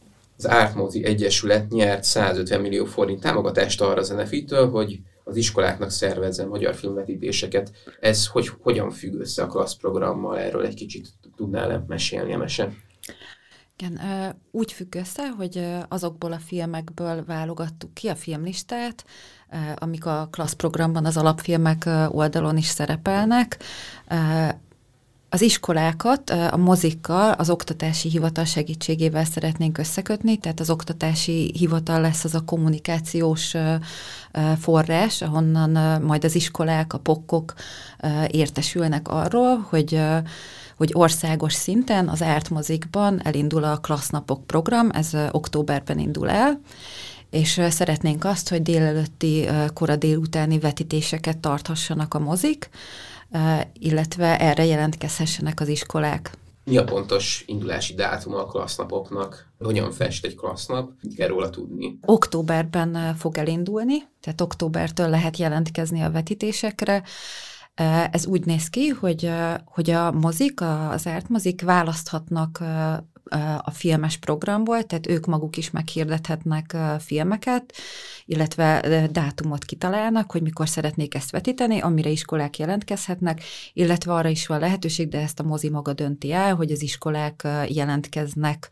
az 0.44 0.50
Ártmozi 0.50 1.06
Egyesület 1.06 1.70
nyert 1.70 2.04
150 2.04 2.62
millió 2.62 2.86
forint 2.86 3.22
támogatást 3.22 3.82
arra 3.82 4.00
a 4.00 4.04
zenefitől, 4.04 4.70
hogy 4.70 5.00
az 5.24 5.36
iskoláknak 5.36 5.90
szervezzen 5.90 6.48
magyar 6.48 6.76
filmvetítéseket. 6.76 7.72
Ez 8.00 8.28
hogy, 8.28 8.48
hogyan 8.62 8.92
függ 8.92 9.20
össze 9.20 9.44
a 9.44 9.48
klassz 9.48 9.76
programmal? 9.76 10.40
Erről 10.40 10.66
egy 10.66 10.74
kicsit 10.74 11.08
tudnál-e 11.36 11.84
mesélni 11.88 12.34
a 12.34 12.38
mese? 12.38 12.74
Igen, 13.78 14.00
úgy 14.52 14.72
függ 14.72 14.96
össze, 14.96 15.30
hogy 15.30 15.66
azokból 15.88 16.32
a 16.32 16.40
filmekből 16.40 17.26
válogattuk 17.26 17.94
ki 17.94 18.08
a 18.08 18.16
filmlistát, 18.16 19.06
amik 19.76 20.06
a 20.06 20.28
klasszprogramban 20.32 21.06
az 21.06 21.18
alapfilmek 21.18 21.90
oldalon 22.10 22.58
is 22.58 22.66
szerepelnek. 22.66 23.58
Az 25.34 25.42
iskolákat 25.42 26.30
a 26.30 26.58
mozikkal, 26.58 27.32
az 27.32 27.50
oktatási 27.50 28.10
hivatal 28.10 28.46
segítségével 28.46 29.26
szeretnénk 29.26 29.78
összekötni, 29.78 30.38
tehát 30.38 30.60
az 30.60 30.70
oktatási 30.70 31.54
hivatal 31.58 32.02
lesz 32.02 32.24
az 32.24 32.36
a 32.36 32.46
kommunikációs 32.46 33.56
forrás, 34.60 35.22
ahonnan 35.22 36.02
majd 36.02 36.24
az 36.24 36.36
iskolák, 36.36 36.94
a 36.94 36.98
pokkok 36.98 37.54
értesülnek 38.28 39.08
arról, 39.08 39.68
hogy 39.70 40.02
hogy 40.78 40.92
országos 40.94 41.54
szinten 41.54 42.08
az 42.08 42.22
árt 42.22 42.50
mozikban 42.50 43.22
elindul 43.24 43.64
a 43.64 43.78
klassznapok 43.78 44.48
program, 44.48 44.90
ez 44.92 45.12
októberben 45.32 46.00
indul 46.00 46.30
el, 46.30 46.60
és 47.30 47.62
szeretnénk 47.70 48.26
azt, 48.26 48.50
hogy 48.50 48.62
délelőtti, 48.62 49.48
kora 49.74 49.96
délutáni 49.96 50.60
vetítéseket 50.60 51.38
tarthassanak 51.38 52.14
a 52.14 52.20
mozik, 52.20 52.70
illetve 53.74 54.40
erre 54.40 54.66
jelentkezhessenek 54.66 55.60
az 55.60 55.68
iskolák. 55.68 56.32
Mi 56.66 56.78
a 56.78 56.84
pontos 56.84 57.44
indulási 57.48 57.94
dátuma 57.94 58.38
a 58.38 58.46
klassznapoknak? 58.46 59.52
Hogyan 59.60 59.92
fest 59.92 60.26
egy 60.26 60.36
klassznap? 60.36 60.92
Mit 61.02 61.16
kell 61.16 61.28
róla 61.28 61.50
tudni? 61.50 61.98
Októberben 62.06 63.16
fog 63.16 63.38
elindulni, 63.38 63.98
tehát 64.22 64.42
októbertől 64.42 65.10
lehet 65.10 65.38
jelentkezni 65.38 66.02
a 66.02 66.12
vetítésekre. 66.12 67.04
Ez 68.12 68.26
úgy 68.26 68.46
néz 68.46 68.70
ki, 68.70 68.88
hogy, 68.88 69.32
hogy 69.66 69.90
a 69.90 70.12
mozik, 70.12 70.62
az 70.62 71.08
árt 71.08 71.30
mozik 71.30 71.62
választhatnak 71.62 72.64
a 73.62 73.72
filmes 73.72 74.18
programból, 74.18 74.84
tehát 74.84 75.08
ők 75.08 75.26
maguk 75.26 75.58
is 75.58 75.72
meghirdethetnek 75.72 76.78
filmeket, 77.00 77.74
illetve 78.26 79.08
dátumot 79.12 79.64
kitalálnak, 79.66 80.32
hogy 80.32 80.42
mikor 80.42 80.70
szeretnék 80.70 81.16
ezt 81.16 81.32
vetíteni, 81.32 81.80
amire 81.80 82.10
iskolák 82.10 82.58
jelentkezhetnek, 82.58 83.42
illetve 83.74 84.14
arra 84.14 84.30
is 84.30 84.48
van 84.48 84.60
lehetőség, 84.60 85.10
de 85.10 85.20
ezt 85.20 85.40
a 85.40 85.44
mozi 85.44 85.70
maga 85.70 85.94
dönti 85.94 86.32
el, 86.32 86.56
hogy 86.56 86.72
az 86.72 86.82
iskolák 86.82 87.48
jelentkeznek 87.68 88.70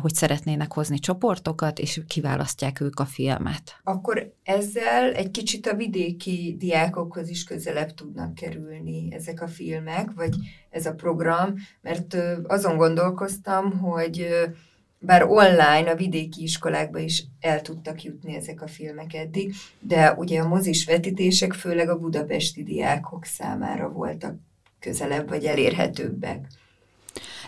hogy 0.00 0.14
szeretnének 0.14 0.72
hozni 0.72 0.98
csoportokat, 0.98 1.78
és 1.78 2.00
kiválasztják 2.06 2.80
ők 2.80 3.00
a 3.00 3.04
filmet. 3.04 3.80
Akkor 3.84 4.32
ezzel 4.42 5.12
egy 5.12 5.30
kicsit 5.30 5.66
a 5.66 5.76
vidéki 5.76 6.56
diákokhoz 6.58 7.28
is 7.28 7.44
közelebb 7.44 7.94
tudnak 7.94 8.34
kerülni 8.34 9.08
ezek 9.14 9.42
a 9.42 9.48
filmek, 9.48 10.10
vagy 10.14 10.34
ez 10.70 10.86
a 10.86 10.94
program, 10.94 11.54
mert 11.80 12.16
azon 12.46 12.76
gondolkoztam, 12.76 13.78
hogy 13.78 14.28
bár 14.98 15.22
online 15.22 15.90
a 15.90 15.96
vidéki 15.96 16.42
iskolákba 16.42 16.98
is 16.98 17.24
el 17.40 17.60
tudtak 17.60 18.02
jutni 18.02 18.34
ezek 18.34 18.62
a 18.62 18.66
filmek 18.66 19.14
eddig, 19.14 19.54
de 19.80 20.12
ugye 20.12 20.40
a 20.40 20.48
mozis 20.48 20.84
vetítések 20.84 21.52
főleg 21.52 21.88
a 21.88 21.98
budapesti 21.98 22.62
diákok 22.62 23.24
számára 23.24 23.88
voltak 23.88 24.36
közelebb 24.80 25.28
vagy 25.28 25.44
elérhetőbbek. 25.44 26.46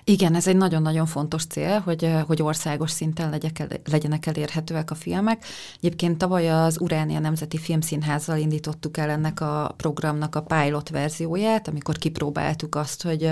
Igen, 0.09 0.35
ez 0.35 0.47
egy 0.47 0.57
nagyon-nagyon 0.57 1.07
fontos 1.07 1.45
cél, 1.45 1.79
hogy, 1.79 2.15
hogy 2.27 2.43
országos 2.43 2.91
szinten 2.91 3.31
legyek, 3.31 3.81
legyenek 3.91 4.27
elérhetőek 4.27 4.91
a 4.91 4.95
filmek. 4.95 5.45
Egyébként 5.77 6.19
tavaly 6.19 6.51
az 6.51 6.81
Uránia 6.81 7.19
Nemzeti 7.19 7.59
Filmszínházzal 7.59 8.39
indítottuk 8.39 8.97
el 8.97 9.11
ennek 9.11 9.41
a 9.41 9.75
programnak 9.77 10.35
a 10.35 10.43
pilot 10.43 10.89
verzióját, 10.89 11.69
amikor 11.69 11.97
kipróbáltuk 11.97 12.75
azt, 12.75 13.03
hogy, 13.03 13.31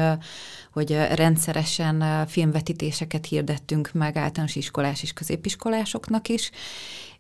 hogy 0.73 0.91
rendszeresen 1.15 2.27
filmvetítéseket 2.27 3.27
hirdettünk 3.27 3.91
meg 3.93 4.17
általános 4.17 4.57
iskolás 4.57 5.03
és 5.03 5.12
középiskolásoknak 5.12 6.29
is, 6.29 6.51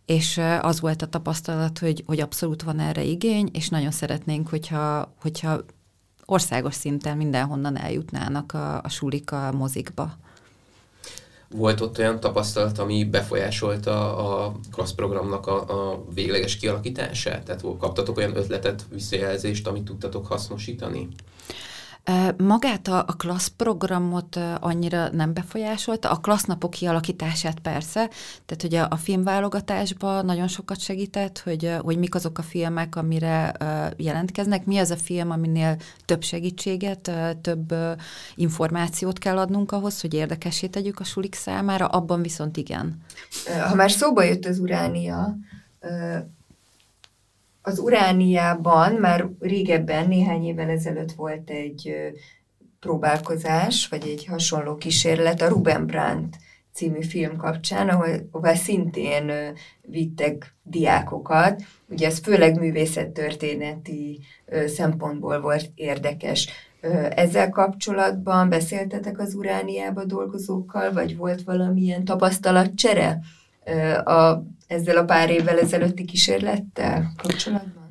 és 0.06 0.40
az 0.60 0.80
volt 0.80 1.02
a 1.02 1.06
tapasztalat, 1.06 1.78
hogy, 1.78 2.02
hogy 2.06 2.20
abszolút 2.20 2.62
van 2.62 2.80
erre 2.80 3.02
igény, 3.02 3.48
és 3.52 3.68
nagyon 3.68 3.90
szeretnénk, 3.90 4.48
hogyha, 4.48 5.14
hogyha 5.20 5.64
országos 6.26 6.74
szinten 6.74 7.16
mindenhonnan 7.16 7.76
eljutnának 7.78 8.52
a, 8.52 8.82
a 8.82 8.88
sulik 8.88 9.32
a 9.32 9.52
mozikba. 9.52 10.16
Volt 11.48 11.80
ott 11.80 11.98
olyan 11.98 12.20
tapasztalat, 12.20 12.78
ami 12.78 13.04
befolyásolta 13.04 14.16
a 14.16 14.52
klassz 14.72 14.92
programnak 14.92 15.46
a, 15.46 15.90
a 15.92 16.04
végleges 16.14 16.56
kialakítását? 16.56 17.44
Tehát 17.44 17.64
kaptatok 17.78 18.16
olyan 18.16 18.36
ötletet, 18.36 18.86
visszajelzést, 18.90 19.66
amit 19.66 19.84
tudtatok 19.84 20.26
hasznosítani? 20.26 21.08
Magát 22.36 22.88
a, 22.88 22.98
a 22.98 23.16
klassz 23.16 23.48
programot 23.56 24.36
annyira 24.60 25.08
nem 25.12 25.32
befolyásolta, 25.32 26.10
a 26.10 26.16
klassznapok 26.16 26.70
kialakítását 26.70 27.60
persze, 27.60 28.10
tehát 28.46 28.62
hogy 28.62 28.74
a, 28.74 28.86
a 28.90 28.96
filmválogatásban 28.96 30.24
nagyon 30.24 30.48
sokat 30.48 30.80
segített, 30.80 31.38
hogy, 31.38 31.76
hogy 31.78 31.98
mik 31.98 32.14
azok 32.14 32.38
a 32.38 32.42
filmek, 32.42 32.96
amire 32.96 33.52
jelentkeznek, 33.96 34.64
mi 34.64 34.78
az 34.78 34.90
a 34.90 34.96
film, 34.96 35.30
aminél 35.30 35.76
több 36.04 36.22
segítséget, 36.22 37.10
több 37.40 37.74
információt 38.34 39.18
kell 39.18 39.38
adnunk 39.38 39.72
ahhoz, 39.72 40.00
hogy 40.00 40.14
érdekessé 40.14 40.66
tegyük 40.66 41.00
a 41.00 41.04
sulik 41.04 41.34
számára, 41.34 41.86
abban 41.86 42.22
viszont 42.22 42.56
igen. 42.56 43.02
Ha 43.68 43.74
már 43.74 43.90
szóba 43.90 44.22
jött 44.22 44.44
az 44.44 44.58
uránia, 44.58 45.36
az 47.66 47.78
Urániában 47.78 48.92
már 48.92 49.28
régebben, 49.40 50.08
néhány 50.08 50.44
évvel 50.44 50.68
ezelőtt 50.68 51.12
volt 51.12 51.50
egy 51.50 51.94
próbálkozás, 52.80 53.88
vagy 53.88 54.06
egy 54.06 54.26
hasonló 54.26 54.76
kísérlet 54.76 55.42
a 55.42 55.48
Ruben 55.48 55.86
Brandt 55.86 56.36
című 56.72 57.02
film 57.02 57.36
kapcsán, 57.36 57.88
ahol, 57.88 58.08
ahol 58.30 58.54
szintén 58.54 59.32
vittek 59.82 60.54
diákokat. 60.62 61.62
Ugye 61.88 62.06
ez 62.06 62.18
főleg 62.18 62.58
művészettörténeti 62.58 64.20
szempontból 64.66 65.40
volt 65.40 65.70
érdekes. 65.74 66.48
Ezzel 67.10 67.50
kapcsolatban 67.50 68.48
beszéltetek 68.48 69.18
az 69.18 69.34
Urániába 69.34 70.04
dolgozókkal, 70.04 70.92
vagy 70.92 71.16
volt 71.16 71.42
valamilyen 71.42 72.04
tapasztalatcsere 72.04 73.18
a 74.04 74.42
ezzel 74.66 74.96
a 74.96 75.04
pár 75.04 75.30
évvel 75.30 75.58
ezelőtti 75.58 76.04
kísérlettel 76.04 77.12
kapcsolatban? 77.16 77.86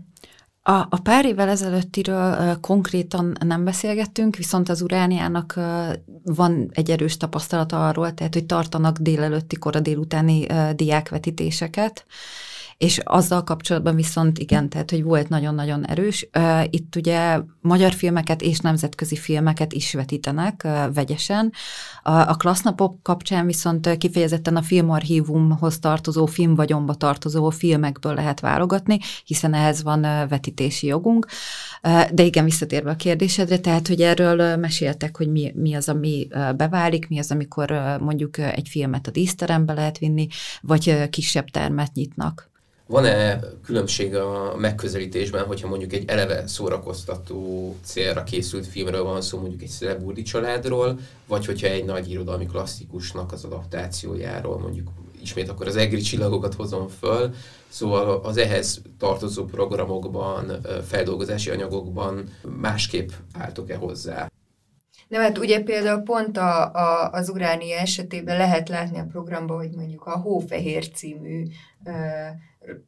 A, 0.68 0.72
a 0.72 1.00
pár 1.04 1.26
évvel 1.26 1.50
ezelőttiről 1.50 2.32
uh, 2.32 2.60
konkrétan 2.60 3.38
nem 3.46 3.64
beszélgettünk, 3.64 4.36
viszont 4.36 4.70
az 4.70 4.82
Urániának 4.82 5.54
uh, 5.58 5.94
van 6.24 6.70
egy 6.74 6.92
erős 6.92 7.18
tapasztalata 7.18 7.88
arról, 7.88 8.14
tehát 8.14 8.34
hogy 8.34 8.46
tartanak 8.46 8.98
délelőtti, 8.98 9.56
kora 9.56 9.80
délutáni 9.80 10.46
uh, 10.46 10.70
diákvetítéseket, 10.72 12.06
és 12.78 13.00
azzal 13.04 13.44
kapcsolatban 13.44 13.96
viszont 13.96 14.38
igen, 14.38 14.70
tehát 14.70 14.92
hogy 14.92 15.04
volt 15.04 15.30
nagyon-nagyon 15.30 15.88
erős. 15.88 16.30
Itt 16.70 16.96
ugye 16.96 17.40
magyar 17.62 17.94
filmeket 17.94 18.42
és 18.42 18.60
nemzetközi 18.60 19.16
filmeket 19.16 19.74
is 19.74 19.94
vetítenek 19.94 20.68
vegyesen. 20.94 21.52
A 22.04 22.38
klassznapok 22.38 23.04
kapcsán 23.04 23.46
viszont 23.46 23.98
kifejezetten 23.98 24.56
a 24.56 24.62
filmarchívumhoz 24.62 25.80
tartozó, 25.80 26.26
filmvagyonba 26.26 26.94
tartozó 26.94 27.50
filmekből 27.50 28.14
lehet 28.14 28.40
válogatni, 28.40 29.00
hiszen 29.26 29.54
ehhez 29.54 29.84
van 29.84 30.02
vetítési 30.02 30.88
jogunk. 30.88 31.28
De 32.12 32.24
igen, 32.24 32.44
visszatérve 32.44 32.90
a 32.90 32.96
kérdésedre, 32.96 33.58
tehát, 33.58 33.88
hogy 33.88 34.02
erről 34.02 34.56
meséltek, 34.56 35.18
hogy 35.18 35.32
mi, 35.32 35.52
mi 35.56 35.74
az, 35.74 35.90
ami 35.90 36.28
beválik, 36.56 37.08
mi 37.08 37.20
az, 37.20 37.32
amikor 37.32 37.98
mondjuk 38.00 38.38
egy 38.38 38.68
filmet 38.68 39.08
a 39.08 39.12
díszterembe 39.12 39.74
lehet 39.74 39.98
vinni, 39.98 40.28
vagy 40.62 41.10
kisebb 41.10 41.50
termet 41.50 41.94
nyitnak. 41.94 42.54
Van-e 42.88 43.40
különbség 43.64 44.16
a 44.16 44.56
megközelítésben, 44.58 45.46
hogyha 45.46 45.68
mondjuk 45.68 45.94
egy 45.94 46.10
eleve 46.10 46.48
szórakoztató 46.48 47.76
célra 47.84 48.24
készült 48.24 48.68
filmről 48.68 49.04
van 49.04 49.22
szó, 49.22 49.40
mondjuk 49.40 49.62
egy 49.62 49.68
Szeleburdi 49.68 50.22
családról, 50.22 51.00
vagy 51.28 51.46
hogyha 51.46 51.68
egy 51.68 51.86
nagy 51.86 52.10
irodalmi 52.10 52.46
klasszikusnak 52.46 53.32
az 53.32 53.44
adaptációjáról, 53.44 54.60
mondjuk 54.60 54.90
ismét 55.22 55.50
akkor 55.50 55.68
az 55.68 55.76
egri 55.76 56.02
csillagokat 56.02 56.54
hozom 56.54 56.88
föl, 56.88 57.34
szóval 57.68 58.20
az 58.24 58.38
ehhez 58.38 58.82
tartozó 59.00 59.46
programokban, 59.46 60.52
feldolgozási 60.88 61.50
anyagokban 61.50 62.30
másképp 62.62 63.10
álltok-e 63.34 63.76
hozzá? 63.76 64.28
Nem, 65.08 65.22
hát 65.22 65.38
ugye 65.38 65.64
például 65.64 66.02
pont 66.02 66.38
a, 66.38 66.72
a, 66.74 67.10
az 67.12 67.30
Uránia 67.30 67.78
esetében 67.78 68.38
lehet 68.38 68.70
látni 68.70 69.00
a 69.00 69.08
programban, 69.12 69.58
hogy 69.58 69.76
mondjuk 69.76 70.06
a 70.06 70.18
Hófehér 70.18 70.90
című 70.90 71.44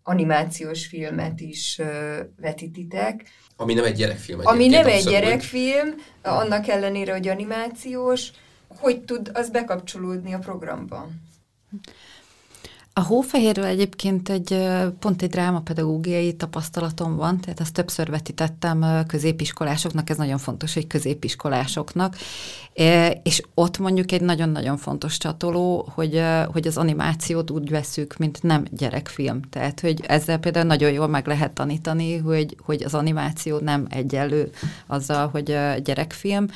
animációs 0.03 0.85
filmet 0.87 1.39
is 1.39 1.81
vetítitek. 2.41 3.29
Ami 3.55 3.73
nem 3.73 3.83
egy 3.83 3.95
gyerekfilm. 3.95 4.39
Ami 4.43 4.67
nem 4.67 4.87
egy 4.87 5.03
gyerekfilm, 5.03 5.89
hogy... 5.89 6.01
annak 6.21 6.67
ellenére, 6.67 7.11
hogy 7.11 7.27
animációs, 7.27 8.31
hogy 8.67 9.01
tud 9.01 9.31
az 9.33 9.49
bekapcsolódni 9.49 10.33
a 10.33 10.39
programba? 10.39 11.09
A 12.97 13.03
Hófehérről 13.03 13.65
egyébként 13.65 14.29
egy 14.29 14.67
pont 14.99 15.21
egy 15.21 15.29
drámapedagógiai 15.29 16.33
tapasztalatom 16.33 17.15
van, 17.15 17.39
tehát 17.39 17.59
ezt 17.59 17.73
többször 17.73 18.09
vetítettem 18.09 18.85
középiskolásoknak, 19.07 20.09
ez 20.09 20.17
nagyon 20.17 20.37
fontos, 20.37 20.73
hogy 20.73 20.87
középiskolásoknak, 20.87 22.15
és 23.23 23.41
ott 23.53 23.77
mondjuk 23.77 24.11
egy 24.11 24.21
nagyon-nagyon 24.21 24.77
fontos 24.77 25.17
csatoló, 25.17 25.89
hogy, 25.93 26.23
hogy 26.51 26.67
az 26.67 26.77
animációt 26.77 27.51
úgy 27.51 27.69
veszük, 27.69 28.17
mint 28.17 28.43
nem 28.43 28.65
gyerekfilm. 28.71 29.41
Tehát, 29.41 29.79
hogy 29.79 30.03
ezzel 30.07 30.37
például 30.37 30.65
nagyon 30.65 30.91
jól 30.91 31.07
meg 31.07 31.27
lehet 31.27 31.51
tanítani, 31.51 32.17
hogy, 32.17 32.57
hogy 32.65 32.83
az 32.83 32.93
animáció 32.93 33.57
nem 33.57 33.87
egyenlő 33.89 34.49
azzal, 34.87 35.27
hogy 35.27 35.57
gyerekfilm. 35.83 36.47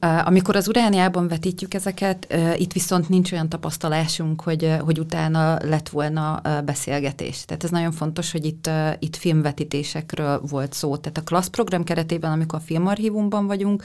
Amikor 0.00 0.56
az 0.56 0.68
Urániában 0.68 1.28
vetítjük 1.28 1.74
ezeket, 1.74 2.34
itt 2.56 2.72
viszont 2.72 3.08
nincs 3.08 3.32
olyan 3.32 3.48
tapasztalásunk, 3.48 4.40
hogy, 4.40 4.76
hogy 4.80 4.98
utána 4.98 5.58
lett 5.62 5.88
volna 5.88 6.40
beszélgetés. 6.64 7.44
Tehát 7.44 7.64
ez 7.64 7.70
nagyon 7.70 7.92
fontos, 7.92 8.32
hogy 8.32 8.44
itt, 8.44 8.70
itt 8.98 9.16
filmvetítésekről 9.16 10.40
volt 10.48 10.72
szó. 10.72 10.96
Tehát 10.96 11.18
a 11.18 11.22
klassz 11.22 11.48
program 11.48 11.84
keretében, 11.84 12.32
amikor 12.32 12.58
a 12.58 12.62
filmarchívumban 12.66 13.46
vagyunk, 13.46 13.84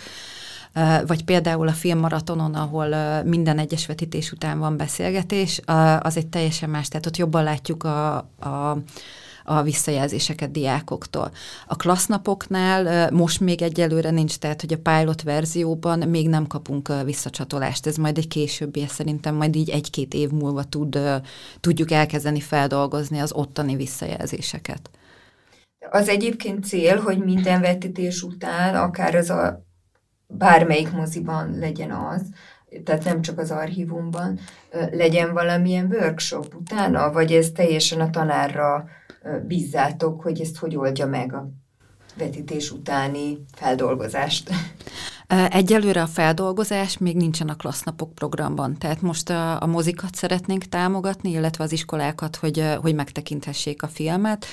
vagy 1.07 1.23
például 1.23 1.67
a 1.67 1.71
filmmaratonon, 1.71 2.53
ahol 2.55 2.95
minden 3.23 3.59
egyes 3.59 3.85
vetítés 3.85 4.31
után 4.31 4.59
van 4.59 4.77
beszélgetés, 4.77 5.61
az 5.99 6.17
egy 6.17 6.27
teljesen 6.27 6.69
más, 6.69 6.87
tehát 6.87 7.05
ott 7.05 7.17
jobban 7.17 7.43
látjuk 7.43 7.83
a, 7.83 8.15
a 8.39 8.77
a 9.43 9.61
visszajelzéseket 9.61 10.51
diákoktól. 10.51 11.31
A 11.67 11.75
klassznapoknál 11.75 13.11
most 13.11 13.39
még 13.39 13.61
egyelőre 13.61 14.09
nincs, 14.09 14.37
tehát 14.37 14.61
hogy 14.61 14.73
a 14.73 14.97
pilot 14.97 15.21
verzióban 15.21 15.99
még 15.99 16.29
nem 16.29 16.47
kapunk 16.47 17.03
visszacsatolást. 17.03 17.87
Ez 17.87 17.95
majd 17.95 18.17
egy 18.17 18.27
későbbi, 18.27 18.85
szerintem 18.87 19.35
majd 19.35 19.55
így 19.55 19.69
egy-két 19.69 20.13
év 20.13 20.29
múlva 20.29 20.63
tud, 20.63 20.99
tudjuk 21.59 21.91
elkezdeni 21.91 22.39
feldolgozni 22.39 23.19
az 23.19 23.33
ottani 23.33 23.75
visszajelzéseket. 23.75 24.89
Az 25.91 26.07
egyébként 26.07 26.65
cél, 26.65 26.99
hogy 26.99 27.23
minden 27.23 27.61
vetítés 27.61 28.21
után, 28.21 28.75
akár 28.75 29.15
az 29.15 29.29
a 29.29 29.65
bármelyik 30.27 30.91
moziban 30.91 31.57
legyen 31.59 31.91
az, 31.91 32.21
tehát 32.83 33.03
nem 33.03 33.21
csak 33.21 33.39
az 33.39 33.51
archívumban, 33.51 34.39
legyen 34.91 35.33
valamilyen 35.33 35.85
workshop 35.85 36.55
utána, 36.55 37.11
vagy 37.11 37.31
ez 37.31 37.51
teljesen 37.51 37.99
a 37.99 38.09
tanárra 38.09 38.85
bízzátok, 39.47 40.21
hogy 40.21 40.41
ezt 40.41 40.57
hogy 40.57 40.75
oldja 40.75 41.07
meg 41.07 41.33
a 41.33 41.49
vetítés 42.17 42.71
utáni 42.71 43.37
feldolgozást? 43.53 44.49
Egyelőre 45.49 46.01
a 46.01 46.07
feldolgozás 46.07 46.97
még 46.97 47.15
nincsen 47.15 47.49
a 47.49 47.55
klassznapok 47.55 48.15
programban, 48.15 48.77
tehát 48.77 49.01
most 49.01 49.29
a, 49.29 49.61
a 49.61 49.65
mozikat 49.65 50.15
szeretnénk 50.15 50.63
támogatni, 50.63 51.29
illetve 51.31 51.63
az 51.63 51.71
iskolákat, 51.71 52.35
hogy, 52.35 52.75
hogy 52.81 52.95
megtekinthessék 52.95 53.83
a 53.83 53.87
filmet. 53.87 54.45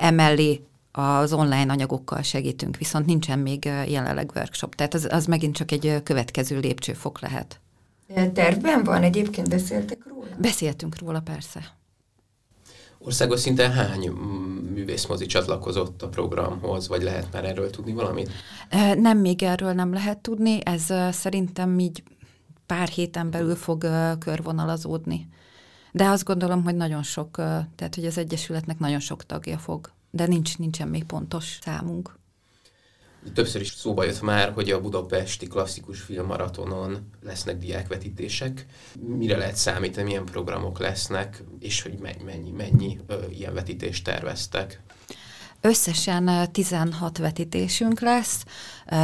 Emellé 0.00 0.60
az 0.92 1.32
online 1.32 1.72
anyagokkal 1.72 2.22
segítünk, 2.22 2.76
viszont 2.76 3.06
nincsen 3.06 3.38
még 3.38 3.64
jelenleg 3.64 4.32
workshop, 4.34 4.74
tehát 4.74 4.94
az, 4.94 5.08
az 5.10 5.26
megint 5.26 5.54
csak 5.54 5.72
egy 5.72 6.00
következő 6.02 6.58
lépcsőfok 6.58 7.20
lehet. 7.20 7.60
Tervben 8.32 8.84
van? 8.84 9.02
Egyébként 9.02 9.48
beszéltek 9.48 9.98
róla? 10.08 10.28
Beszéltünk 10.38 10.98
róla, 10.98 11.20
persze. 11.20 11.60
Országos 12.98 13.40
szinten 13.40 13.72
hány 13.72 14.10
művészmozi 14.74 15.26
csatlakozott 15.26 16.02
a 16.02 16.08
programhoz, 16.08 16.88
vagy 16.88 17.02
lehet 17.02 17.32
már 17.32 17.44
erről 17.44 17.70
tudni 17.70 17.92
valamit? 17.92 18.30
Nem, 18.96 19.18
még 19.18 19.42
erről 19.42 19.72
nem 19.72 19.92
lehet 19.92 20.18
tudni, 20.18 20.58
ez 20.64 20.92
szerintem 21.10 21.78
így 21.78 22.02
pár 22.66 22.88
héten 22.88 23.30
belül 23.30 23.54
fog 23.56 23.86
körvonalazódni. 24.18 25.28
De 25.92 26.08
azt 26.08 26.24
gondolom, 26.24 26.64
hogy 26.64 26.74
nagyon 26.74 27.02
sok, 27.02 27.30
tehát 27.76 27.94
hogy 27.94 28.04
az 28.06 28.18
Egyesületnek 28.18 28.78
nagyon 28.78 29.00
sok 29.00 29.26
tagja 29.26 29.58
fog, 29.58 29.90
de 30.10 30.26
nincs, 30.26 30.58
nincsen 30.58 30.88
még 30.88 31.04
pontos 31.04 31.58
számunk. 31.60 32.18
Többször 33.34 33.60
is 33.60 33.70
szóba 33.70 34.04
jött 34.04 34.20
már, 34.20 34.52
hogy 34.52 34.70
a 34.70 34.80
budapesti 34.80 35.46
klasszikus 35.46 36.00
filmmaratonon 36.00 37.10
lesznek 37.22 37.58
diákvetítések. 37.58 38.66
Mire 39.00 39.36
lehet 39.36 39.56
számítani, 39.56 40.06
milyen 40.06 40.24
programok 40.24 40.78
lesznek, 40.78 41.42
és 41.60 41.82
hogy 41.82 41.98
mennyi, 42.24 42.50
mennyi 42.50 42.98
ö, 43.06 43.14
ilyen 43.30 43.54
vetítést 43.54 44.04
terveztek? 44.04 44.82
Összesen 45.60 46.52
16 46.52 47.18
vetítésünk 47.18 48.00
lesz, 48.00 48.44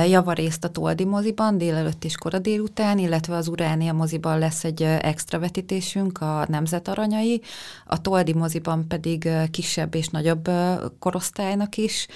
javarészt 0.09 0.65
a 0.65 0.69
Toldi 0.69 1.05
moziban 1.05 1.59
délelőtt 1.59 2.05
és 2.05 2.17
kora 2.17 2.39
délután, 2.39 2.99
illetve 2.99 3.37
az 3.37 3.49
Uránia 3.49 3.93
moziban 3.93 4.39
lesz 4.39 4.65
egy 4.65 4.83
extra 4.83 5.39
vetítésünk, 5.39 6.21
a 6.21 6.47
Nemzet 6.49 6.89
Aranyai, 6.89 7.43
a 7.87 8.01
Toldi 8.01 8.33
moziban 8.33 8.89
pedig 8.89 9.29
kisebb 9.51 9.95
és 9.95 10.09
nagyobb 10.09 10.51
korosztálynak 10.99 11.77
is, 11.77 12.07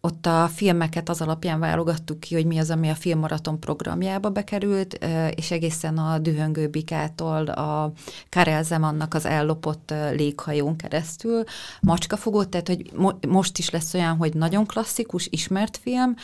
ott 0.00 0.26
a 0.26 0.48
filmeket 0.54 1.08
az 1.08 1.20
alapján 1.20 1.60
válogattuk 1.60 2.20
ki, 2.20 2.34
hogy 2.34 2.46
mi 2.46 2.58
az, 2.58 2.70
ami 2.70 2.88
a 2.88 2.94
filmmaraton 2.94 3.60
programjába 3.60 4.30
bekerült, 4.30 4.98
és 5.34 5.50
egészen 5.50 5.98
a 5.98 6.18
Dühöngő 6.18 6.68
Bikától 6.68 7.46
a 7.46 7.92
Karel 8.28 8.62
Zemannak 8.62 9.14
az 9.14 9.26
ellopott 9.26 9.94
léghajón 10.12 10.76
keresztül 10.76 11.44
macskafogó, 11.80 12.44
tehát 12.44 12.68
hogy 12.68 12.90
mo- 12.94 13.26
most 13.26 13.58
is 13.58 13.70
lesz 13.70 13.94
olyan, 13.94 14.16
hogy 14.16 14.34
nagyon 14.34 14.66
klasszikus, 14.66 15.28
ismert 15.30 15.76
film, 15.76 16.14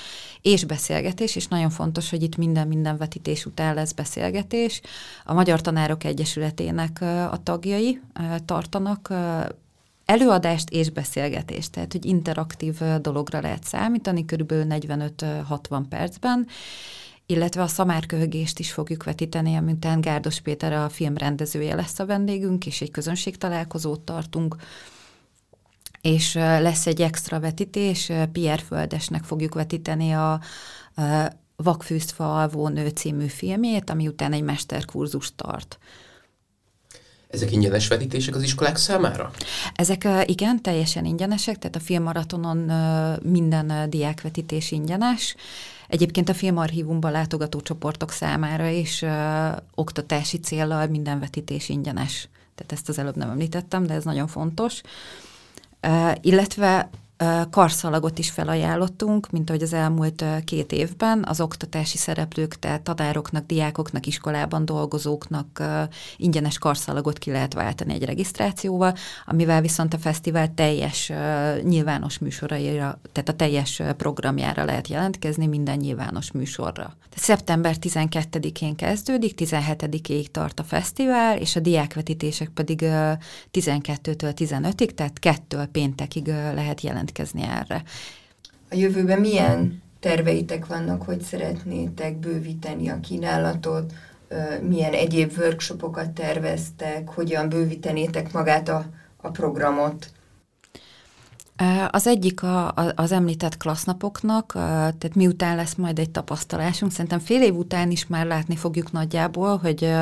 és 0.43 0.65
beszélgetés, 0.65 1.37
és 1.37 1.47
nagyon 1.47 1.71
fontos, 1.71 2.11
hogy 2.11 2.23
itt 2.23 2.37
minden-minden 2.37 2.97
vetítés 2.97 3.47
után 3.47 3.75
lesz 3.75 3.93
beszélgetés. 3.93 4.81
A 5.25 5.35
Magyar 5.35 5.61
Tanárok 5.61 6.05
Egyesületének 6.05 7.01
a 7.31 7.41
tagjai 7.43 8.01
tartanak 8.45 9.13
előadást 10.05 10.71
és 10.71 10.91
beszélgetést, 10.91 11.71
tehát 11.71 11.93
hogy 11.93 12.05
interaktív 12.05 12.81
dologra 13.01 13.41
lehet 13.41 13.65
számítani, 13.65 14.25
körülbelül 14.25 14.67
45-60 14.69 15.83
percben, 15.89 16.47
illetve 17.27 17.63
a 17.63 17.67
szamárköhögést 17.67 18.59
is 18.59 18.73
fogjuk 18.73 19.05
vetíteni, 19.05 19.57
amintán 19.57 20.01
Gárdos 20.01 20.41
Péter 20.41 20.73
a 20.73 20.89
film 20.89 21.17
rendezője 21.17 21.75
lesz 21.75 21.99
a 21.99 22.07
vendégünk, 22.07 22.67
és 22.67 22.81
egy 22.81 22.91
közönségtalálkozót 22.91 24.01
tartunk, 24.01 24.57
és 26.01 26.35
lesz 26.35 26.87
egy 26.87 27.01
extra 27.01 27.41
vetítés, 27.41 28.13
Pierre 28.33 28.63
Földesnek 28.63 29.25
fogjuk 29.25 29.55
vetíteni 29.55 30.13
a, 30.13 30.41
Vakfűzfa 31.57 32.41
alvó 32.41 32.69
nő 32.69 32.89
című 32.89 33.27
filmét, 33.27 33.91
ami 33.91 34.09
után 34.09 34.33
egy 34.33 34.43
mesterkurzus 34.43 35.35
tart. 35.37 35.79
Ezek 37.35 37.53
ingyenes 37.53 37.89
vetítések 37.89 38.35
az 38.35 38.43
iskolák 38.43 38.77
számára? 38.77 39.31
Ezek 39.75 40.09
igen, 40.25 40.63
teljesen 40.63 41.05
ingyenesek, 41.05 41.59
tehát 41.59 41.77
a 41.77 41.81
filmmaratonon 41.81 42.57
minden 43.23 43.91
diákvetítés 43.91 44.71
ingyenes. 44.71 45.37
Egyébként 45.89 46.29
a 46.29 46.35
filmarchívumban 46.35 47.13
látogató 47.13 47.61
csoportok 47.61 48.11
számára 48.11 48.69
is 48.69 49.03
ö, 49.03 49.49
oktatási 49.75 50.39
célral 50.39 50.87
minden 50.87 51.21
vetítés 51.21 51.69
ingyenes. 51.69 52.29
Tehát 52.55 52.73
ezt 52.73 52.89
az 52.89 52.99
előbb 52.99 53.17
nem 53.17 53.31
említettem, 53.31 53.87
de 53.87 53.95
ez 53.95 54.05
nagyon 54.05 54.27
fontos. 54.27 54.81
Illetve 56.21 56.91
karszalagot 57.51 58.19
is 58.19 58.31
felajánlottunk, 58.31 59.31
mint 59.31 59.49
ahogy 59.51 59.63
az 59.63 59.73
elmúlt 59.73 60.25
két 60.45 60.73
évben 60.73 61.25
az 61.29 61.41
oktatási 61.41 61.97
szereplők, 61.97 62.59
tehát 62.59 62.83
tanároknak, 62.83 63.47
diákoknak, 63.47 64.07
iskolában 64.07 64.65
dolgozóknak 64.65 65.63
ingyenes 66.17 66.59
karszalagot 66.59 67.19
ki 67.19 67.31
lehet 67.31 67.55
váltani 67.55 67.93
egy 67.93 68.05
regisztrációval, 68.05 68.95
amivel 69.27 69.61
viszont 69.61 69.95
a 69.95 69.99
fesztivál 69.99 70.55
teljes 70.55 71.13
nyilvános 71.63 72.19
műsoraira, 72.19 73.01
tehát 73.13 73.29
a 73.29 73.37
teljes 73.37 73.83
programjára 73.97 74.65
lehet 74.65 74.89
jelentkezni 74.89 75.47
minden 75.47 75.79
nyilvános 75.79 76.33
műsorra. 76.33 76.97
Szeptember 77.17 77.77
12-én 77.81 78.77
kezdődik, 78.77 79.35
17-ig 79.37 80.27
tart 80.27 80.61
a 80.61 80.65
fesztivál, 80.65 81.39
és 81.39 81.57
a 81.57 81.61
diákvetítések 81.61 82.49
pedig 82.49 82.81
12-től 83.53 84.33
15-ig, 84.37 84.91
tehát 84.91 85.19
kettől 85.19 85.67
péntekig 85.67 86.27
lehet 86.27 86.81
jelentkezni 86.81 87.04
jelentkezni 87.05 87.43
erre. 87.43 87.83
A 88.71 88.75
jövőben 88.75 89.21
milyen 89.21 89.83
terveitek 90.01 90.67
vannak, 90.67 91.03
hogy 91.03 91.21
szeretnétek 91.21 92.17
bővíteni 92.17 92.89
a 92.89 93.01
kínálatot, 93.01 93.93
milyen 94.63 94.93
egyéb 94.93 95.33
workshopokat 95.39 96.11
terveztek, 96.11 97.09
hogyan 97.09 97.49
bővítenétek 97.49 98.33
magát 98.33 98.69
a, 98.69 98.87
a 99.17 99.29
programot? 99.31 100.13
Az 101.91 102.07
egyik 102.07 102.43
a, 102.43 102.75
az 102.95 103.13
említett 103.13 103.57
klassznapoknak, 103.57 104.53
tehát 104.53 105.15
miután 105.15 105.57
lesz 105.57 105.75
majd 105.75 105.99
egy 105.99 106.11
tapasztalásunk, 106.11 106.93
szerintem 106.93 107.19
fél 107.19 107.43
év 107.43 107.57
után 107.57 107.91
is 107.91 108.07
már 108.07 108.27
látni 108.27 108.57
fogjuk 108.57 108.93
nagyjából, 108.93 109.57
hogy, 109.57 109.93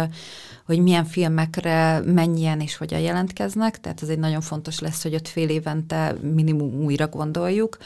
hogy 0.66 0.78
milyen 0.78 1.04
filmekre 1.04 2.00
mennyien 2.04 2.60
és 2.60 2.76
hogyan 2.76 3.00
jelentkeznek, 3.00 3.80
tehát 3.80 4.02
ez 4.02 4.08
egy 4.08 4.18
nagyon 4.18 4.40
fontos 4.40 4.78
lesz, 4.78 5.02
hogy 5.02 5.14
ott 5.14 5.28
fél 5.28 5.48
évente 5.48 6.14
minimum 6.34 6.84
újra 6.84 7.06
gondoljuk, 7.08 7.78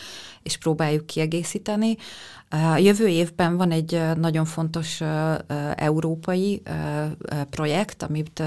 és 0.42 0.56
próbáljuk 0.56 1.06
kiegészíteni. 1.06 1.96
A 2.48 2.76
jövő 2.76 3.06
évben 3.06 3.56
van 3.56 3.70
egy 3.70 4.00
nagyon 4.16 4.44
fontos 4.44 5.00
európai 5.74 6.62
projekt, 7.50 8.02
amit 8.02 8.42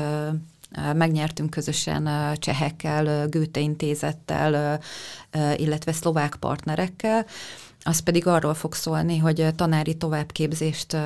Megnyertünk 0.93 1.49
közösen 1.49 2.10
csehekkel, 2.38 3.27
Goethe 3.27 3.60
intézettel, 3.60 4.79
illetve 5.55 5.91
szlovák 5.91 6.36
partnerekkel, 6.36 7.25
az 7.84 7.99
pedig 7.99 8.27
arról 8.27 8.53
fog 8.53 8.73
szólni, 8.73 9.17
hogy 9.17 9.47
tanári 9.55 9.95
továbbképzést 9.97 10.97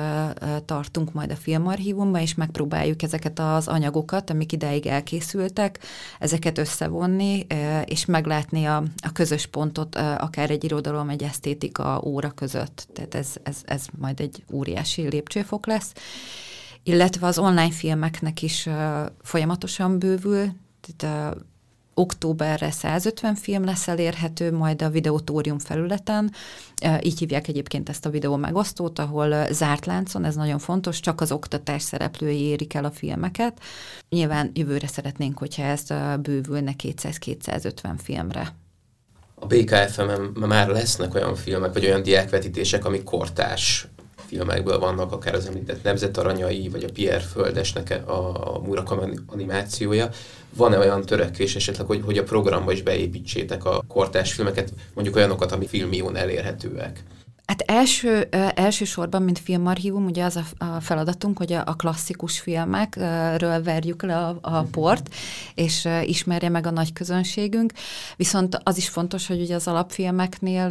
tartunk 0.64 1.12
majd 1.12 1.30
a 1.30 1.36
filmarchívumban, 1.36 2.20
és 2.20 2.34
megpróbáljuk 2.34 3.02
ezeket 3.02 3.38
az 3.38 3.68
anyagokat, 3.68 4.30
amik 4.30 4.52
ideig 4.52 4.86
elkészültek, 4.86 5.78
ezeket 6.18 6.58
összevonni, 6.58 7.46
és 7.84 8.04
meglátni 8.04 8.64
a, 8.64 8.82
a 9.02 9.12
közös 9.12 9.46
pontot 9.46 9.96
akár 9.96 10.50
egy 10.50 10.64
irodalom, 10.64 11.08
egy 11.08 11.22
esztétika 11.22 12.00
óra 12.04 12.30
között. 12.30 12.86
Tehát 12.92 13.14
ez, 13.14 13.28
ez, 13.42 13.56
ez 13.64 13.86
majd 13.98 14.20
egy 14.20 14.44
óriási 14.52 15.08
lépcsőfok 15.08 15.66
lesz. 15.66 15.92
Illetve 16.86 17.26
az 17.26 17.38
online 17.38 17.70
filmeknek 17.70 18.42
is 18.42 18.68
folyamatosan 19.22 19.98
bővül, 19.98 20.46
tehát 20.80 21.36
októberre 21.94 22.70
150 22.70 23.34
film 23.34 23.64
lesz 23.64 23.88
elérhető, 23.88 24.52
majd 24.52 24.82
a 24.82 24.90
Videotórium 24.90 25.58
felületen. 25.58 26.32
Így 27.02 27.18
hívják 27.18 27.48
egyébként 27.48 27.88
ezt 27.88 28.06
a 28.06 28.10
videó 28.10 28.36
megosztót, 28.36 28.98
ahol 28.98 29.46
zárt 29.52 29.86
láncon, 29.86 30.24
ez 30.24 30.34
nagyon 30.34 30.58
fontos, 30.58 31.00
csak 31.00 31.20
az 31.20 31.32
oktatás 31.32 31.82
szereplői 31.82 32.40
érik 32.40 32.74
el 32.74 32.84
a 32.84 32.90
filmeket. 32.90 33.60
Nyilván 34.08 34.50
jövőre 34.54 34.86
szeretnénk, 34.86 35.38
hogyha 35.38 35.62
ez 35.62 35.82
bővülne 36.20 36.72
200-250 36.82 37.94
filmre. 38.02 38.54
A 39.34 39.46
BKFM-en 39.46 40.20
már 40.20 40.68
lesznek 40.68 41.14
olyan 41.14 41.34
filmek, 41.34 41.72
vagy 41.72 41.84
olyan 41.84 42.02
diákvetítések, 42.02 42.84
amik 42.84 43.02
kortárs 43.02 43.88
filmekből 44.34 44.78
vannak, 44.78 45.12
akár 45.12 45.34
az 45.34 45.46
említett 45.46 45.82
Nemzetaranyai, 45.82 46.68
vagy 46.68 46.84
a 46.84 46.92
Pierre 46.92 47.20
Földesnek 47.20 48.02
a, 48.06 48.54
a 48.54 48.58
Murakami 48.58 49.14
animációja. 49.26 50.08
Van-e 50.56 50.78
olyan 50.78 51.02
törekvés 51.02 51.56
esetleg, 51.56 51.86
hogy, 51.86 52.02
hogy 52.04 52.18
a 52.18 52.22
programba 52.22 52.72
is 52.72 52.82
beépítsétek 52.82 53.64
a 53.64 53.82
kortás 53.88 54.32
filmeket, 54.32 54.72
mondjuk 54.94 55.16
olyanokat, 55.16 55.52
ami 55.52 55.66
filmión 55.66 56.16
elérhetőek? 56.16 57.02
Hát 57.46 57.60
első, 57.60 58.28
elsősorban, 58.54 59.22
mint 59.22 59.38
filmarchívum, 59.38 60.04
ugye 60.04 60.24
az 60.24 60.36
a, 60.36 60.64
a 60.64 60.80
feladatunk, 60.80 61.38
hogy 61.38 61.52
a, 61.52 61.62
a 61.66 61.74
klasszikus 61.74 62.40
filmekről 62.40 63.62
verjük 63.62 64.02
le 64.02 64.16
a, 64.16 64.38
a 64.40 64.62
port, 64.62 65.14
és 65.54 65.88
ismerje 66.04 66.48
meg 66.48 66.66
a 66.66 66.70
nagy 66.70 66.92
közönségünk. 66.92 67.72
Viszont 68.16 68.60
az 68.62 68.76
is 68.76 68.88
fontos, 68.88 69.26
hogy 69.26 69.40
ugye 69.40 69.54
az 69.54 69.68
alapfilmeknél 69.68 70.68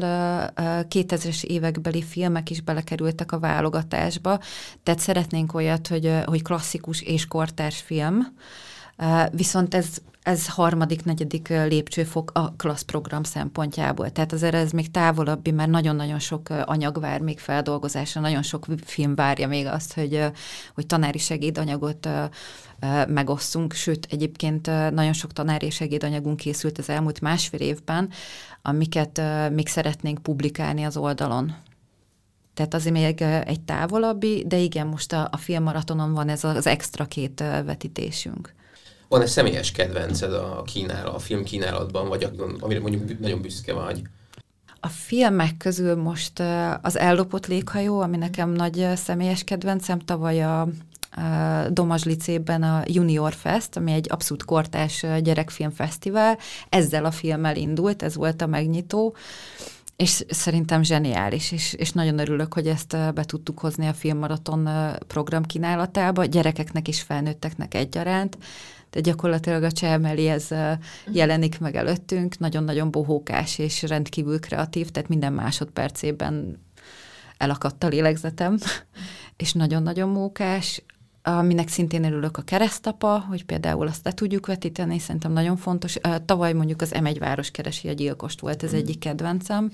2000-es 0.89 1.43
évekbeli 1.43 2.03
filmek 2.03 2.49
is 2.49 2.61
belekerültek 2.61 3.31
a 3.31 3.39
válogatásba, 3.39 4.39
tehát 4.83 4.99
szeretnénk 4.99 5.53
olyat, 5.53 5.87
hogy, 5.87 6.11
hogy 6.25 6.41
klasszikus 6.41 7.01
és 7.01 7.27
kortárs 7.27 7.81
film, 7.81 8.27
Viszont 9.31 9.73
ez 9.73 10.01
ez 10.23 10.47
harmadik, 10.47 11.03
negyedik 11.03 11.47
lépcsőfok 11.47 12.31
a 12.33 12.53
klassz 12.57 12.81
program 12.81 13.23
szempontjából. 13.23 14.11
Tehát 14.11 14.33
azért 14.33 14.53
ez 14.53 14.71
még 14.71 14.91
távolabbi, 14.91 15.51
mert 15.51 15.69
nagyon-nagyon 15.69 16.19
sok 16.19 16.49
anyag 16.49 16.99
vár 16.99 17.21
még 17.21 17.39
feldolgozásra, 17.39 18.21
nagyon 18.21 18.41
sok 18.41 18.65
film 18.83 19.15
várja 19.15 19.47
még 19.47 19.65
azt, 19.65 19.93
hogy, 19.93 20.25
hogy 20.73 20.85
tanári 20.85 21.17
segédanyagot 21.17 22.09
megosszunk, 23.07 23.73
sőt 23.73 24.07
egyébként 24.09 24.65
nagyon 24.91 25.13
sok 25.13 25.33
tanári 25.33 25.69
segédanyagunk 25.69 26.37
készült 26.37 26.77
az 26.77 26.89
elmúlt 26.89 27.21
másfél 27.21 27.59
évben, 27.59 28.09
amiket 28.61 29.21
még 29.51 29.67
szeretnénk 29.67 30.23
publikálni 30.23 30.83
az 30.83 30.97
oldalon. 30.97 31.55
Tehát 32.53 32.73
azért 32.73 32.95
még 32.95 33.21
egy 33.21 33.61
távolabbi, 33.61 34.43
de 34.47 34.57
igen, 34.57 34.87
most 34.87 35.13
a, 35.13 35.27
a 35.31 35.37
filmmaratonon 35.37 36.13
van 36.13 36.29
ez 36.29 36.43
az 36.43 36.67
extra 36.67 37.05
két 37.05 37.39
vetítésünk. 37.65 38.53
Van-e 39.13 39.25
személyes 39.25 39.71
kedvenced 39.71 40.33
a, 40.33 40.61
kínál, 40.65 41.07
a 41.07 41.19
film 41.19 41.43
kínálatban, 41.43 42.07
vagy 42.07 42.29
amire 42.59 42.79
mondjuk 42.79 43.19
nagyon 43.19 43.41
büszke 43.41 43.73
vagy? 43.73 44.01
A 44.79 44.87
filmek 44.87 45.57
közül 45.57 45.95
most 45.95 46.41
az 46.81 46.97
Ellopott 46.97 47.47
léghajó, 47.47 47.99
ami 47.99 48.17
nekem 48.17 48.49
nagy 48.49 48.87
személyes 48.95 49.43
kedvencem, 49.43 49.99
tavaly 49.99 50.43
a 50.43 50.67
Domazslicében 51.69 52.63
a 52.63 52.83
Junior 52.85 53.33
Fest, 53.33 53.77
ami 53.77 53.91
egy 53.91 54.07
abszolút 54.11 54.45
kortás 54.45 55.05
gyerekfilmfesztivál. 55.21 56.37
Ezzel 56.69 57.05
a 57.05 57.11
filmmel 57.11 57.55
indult, 57.55 58.03
ez 58.03 58.15
volt 58.15 58.41
a 58.41 58.47
megnyitó, 58.47 59.15
és 60.03 60.23
szerintem 60.29 60.83
zseniális, 60.83 61.51
és, 61.51 61.73
és 61.73 61.91
nagyon 61.91 62.19
örülök, 62.19 62.53
hogy 62.53 62.67
ezt 62.67 62.97
be 63.13 63.23
tudtuk 63.23 63.59
hozni 63.59 63.87
a 63.87 63.93
filmmaraton 63.93 64.69
program 65.07 65.43
kínálatába, 65.43 66.25
gyerekeknek 66.25 66.87
és 66.87 67.01
felnőtteknek 67.01 67.73
egyaránt. 67.73 68.37
De 68.89 68.99
gyakorlatilag 68.99 69.63
a 69.63 69.71
Cselmeli 69.71 70.27
ez 70.27 70.47
jelenik 71.11 71.59
meg 71.59 71.75
előttünk, 71.75 72.39
nagyon-nagyon 72.39 72.91
bohókás 72.91 73.57
és 73.57 73.81
rendkívül 73.81 74.39
kreatív, 74.39 74.89
tehát 74.89 75.09
minden 75.09 75.33
másodpercében 75.33 76.61
elakadt 77.37 77.83
a 77.83 77.87
lélegzetem, 77.87 78.57
és 79.37 79.53
nagyon-nagyon 79.53 80.09
mókás, 80.09 80.83
aminek 81.23 81.67
szintén 81.67 82.03
örülök 82.03 82.37
a 82.37 82.41
keresztapa, 82.41 83.19
hogy 83.19 83.45
például 83.45 83.87
azt 83.87 84.05
le 84.05 84.11
tudjuk 84.11 84.45
vetíteni, 84.45 84.99
szerintem 84.99 85.31
nagyon 85.31 85.57
fontos. 85.57 85.97
Tavaly 86.25 86.53
mondjuk 86.53 86.81
az 86.81 86.91
M1 86.93 87.15
város 87.19 87.51
keresi 87.51 87.87
a 87.87 87.93
gyilkost 87.93 88.39
volt, 88.39 88.63
ez 88.63 88.71
mm. 88.73 88.75
egyik 88.75 88.99
kedvencem 88.99 89.71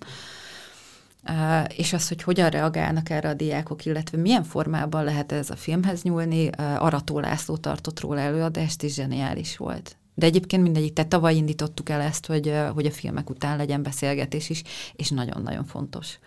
és 1.75 1.93
az, 1.93 2.07
hogy 2.07 2.23
hogyan 2.23 2.49
reagálnak 2.49 3.09
erre 3.09 3.29
a 3.29 3.33
diákok, 3.33 3.85
illetve 3.85 4.17
milyen 4.17 4.43
formában 4.43 5.03
lehet 5.03 5.31
ez 5.31 5.49
a 5.49 5.55
filmhez 5.55 6.01
nyúlni. 6.03 6.47
Arató 6.57 7.19
László 7.19 7.57
tartott 7.57 7.99
róla 7.99 8.19
előadást, 8.19 8.83
és 8.83 8.93
zseniális 8.93 9.57
volt. 9.57 9.97
De 10.13 10.25
egyébként 10.25 10.63
mindegyik, 10.63 10.93
tehát 10.93 11.09
tavaly 11.09 11.35
indítottuk 11.35 11.89
el 11.89 12.01
ezt, 12.01 12.25
hogy, 12.25 12.53
hogy 12.73 12.85
a 12.85 12.91
filmek 12.91 13.29
után 13.29 13.57
legyen 13.57 13.83
beszélgetés 13.83 14.49
is, 14.49 14.63
és 14.95 15.09
nagyon-nagyon 15.09 15.65
fontos. 15.65 16.19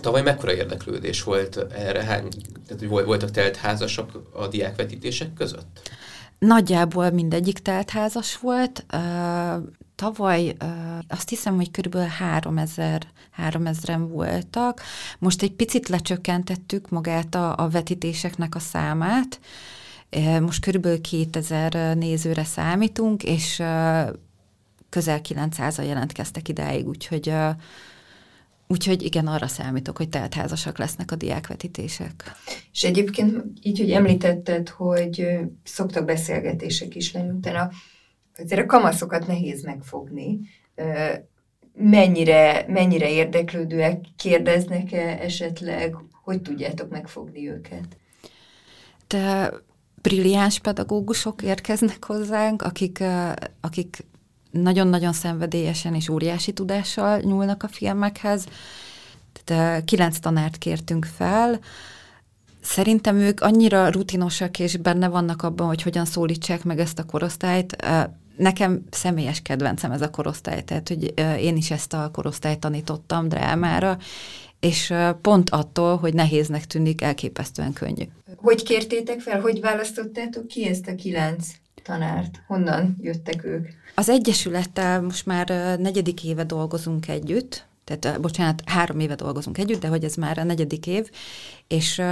Tavaly 0.00 0.22
mekkora 0.22 0.54
érdeklődés 0.54 1.22
volt 1.22 1.56
erre? 1.56 2.04
Hány, 2.04 2.28
tehát, 2.66 2.86
hogy 2.88 3.04
voltak 3.04 3.30
telt 3.30 3.56
házasok 3.56 4.30
a 4.32 4.48
diákvetítések 4.48 5.34
között? 5.34 5.90
Nagyjából 6.38 7.10
mindegyik 7.10 7.58
teltházas 7.58 8.38
volt. 8.38 8.86
Tavaly 9.94 10.56
azt 11.08 11.28
hiszem, 11.28 11.56
hogy 11.56 11.70
körülbelül 11.70 12.08
3000 12.08 13.06
3000-en 13.38 14.06
voltak. 14.08 14.82
Most 15.18 15.42
egy 15.42 15.52
picit 15.52 15.88
lecsökkentettük 15.88 16.88
magát 16.88 17.34
a, 17.34 17.58
a 17.58 17.68
vetítéseknek 17.68 18.54
a 18.54 18.58
számát. 18.58 19.40
Most 20.40 20.60
körülbelül 20.60 21.00
2000 21.00 21.96
nézőre 21.96 22.44
számítunk, 22.44 23.22
és 23.22 23.62
közel 24.88 25.20
900-an 25.28 25.86
jelentkeztek 25.86 26.48
idáig, 26.48 26.88
úgyhogy 26.88 27.32
Úgyhogy 28.72 29.02
igen, 29.02 29.26
arra 29.26 29.46
számítok, 29.46 29.96
hogy 29.96 30.08
teltházasak 30.08 30.78
lesznek 30.78 31.10
a 31.10 31.16
diákvetítések. 31.16 32.32
És 32.72 32.82
egyébként 32.82 33.44
így, 33.62 33.78
hogy 33.78 33.90
említetted, 33.90 34.68
hogy 34.68 35.26
szoktak 35.64 36.04
beszélgetések 36.04 36.94
is 36.94 37.12
lenni 37.12 37.30
utána, 37.30 37.70
azért 38.36 38.60
a 38.60 38.66
kamaszokat 38.66 39.26
nehéz 39.26 39.62
megfogni. 39.62 40.40
Mennyire, 41.74 42.64
mennyire 42.68 43.10
érdeklődőek, 43.10 44.04
kérdeznek-e 44.16 45.18
esetleg, 45.20 45.96
hogy 46.22 46.42
tudjátok 46.42 46.90
megfogni 46.90 47.48
őket? 47.48 47.96
De 49.06 49.52
brilliáns 50.02 50.58
pedagógusok 50.58 51.42
érkeznek 51.42 52.04
hozzánk, 52.04 52.62
akik, 52.62 53.02
akik 53.60 54.04
nagyon-nagyon 54.52 55.12
szenvedélyesen 55.12 55.94
és 55.94 56.08
óriási 56.08 56.52
tudással 56.52 57.18
nyúlnak 57.18 57.62
a 57.62 57.68
filmekhez. 57.68 58.44
Tehát 59.44 59.84
kilenc 59.84 60.18
tanárt 60.18 60.58
kértünk 60.58 61.04
fel, 61.16 61.60
Szerintem 62.62 63.16
ők 63.16 63.40
annyira 63.40 63.90
rutinosak 63.90 64.58
és 64.58 64.76
benne 64.76 65.08
vannak 65.08 65.42
abban, 65.42 65.66
hogy 65.66 65.82
hogyan 65.82 66.04
szólítsák 66.04 66.64
meg 66.64 66.78
ezt 66.78 66.98
a 66.98 67.04
korosztályt. 67.04 67.76
Nekem 68.36 68.84
személyes 68.90 69.42
kedvencem 69.42 69.90
ez 69.90 70.02
a 70.02 70.10
korosztály, 70.10 70.62
tehát 70.62 70.88
hogy 70.88 71.14
én 71.40 71.56
is 71.56 71.70
ezt 71.70 71.92
a 71.92 72.10
korosztályt 72.12 72.58
tanítottam 72.58 73.28
drámára, 73.28 73.98
és 74.60 74.94
pont 75.20 75.50
attól, 75.50 75.96
hogy 75.96 76.14
nehéznek 76.14 76.66
tűnik, 76.66 77.02
elképesztően 77.02 77.72
könnyű. 77.72 78.04
Hogy 78.36 78.62
kértétek 78.62 79.20
fel, 79.20 79.40
hogy 79.40 79.60
választottátok 79.60 80.46
ki 80.46 80.66
ezt 80.68 80.86
a 80.86 80.94
kilenc 80.94 81.46
tanárt? 81.82 82.42
Honnan 82.46 82.96
jöttek 83.00 83.44
ők? 83.44 83.68
Az 83.94 84.08
Egyesülettel 84.08 85.02
most 85.02 85.26
már 85.26 85.78
negyedik 85.78 86.24
éve 86.24 86.44
dolgozunk 86.44 87.08
együtt, 87.08 87.66
tehát 87.84 88.20
bocsánat, 88.20 88.62
három 88.66 89.00
éve 89.00 89.14
dolgozunk 89.14 89.58
együtt, 89.58 89.80
de 89.80 89.88
hogy 89.88 90.04
ez 90.04 90.14
már 90.14 90.38
a 90.38 90.44
negyedik 90.44 90.86
év, 90.86 91.10
és, 91.68 92.02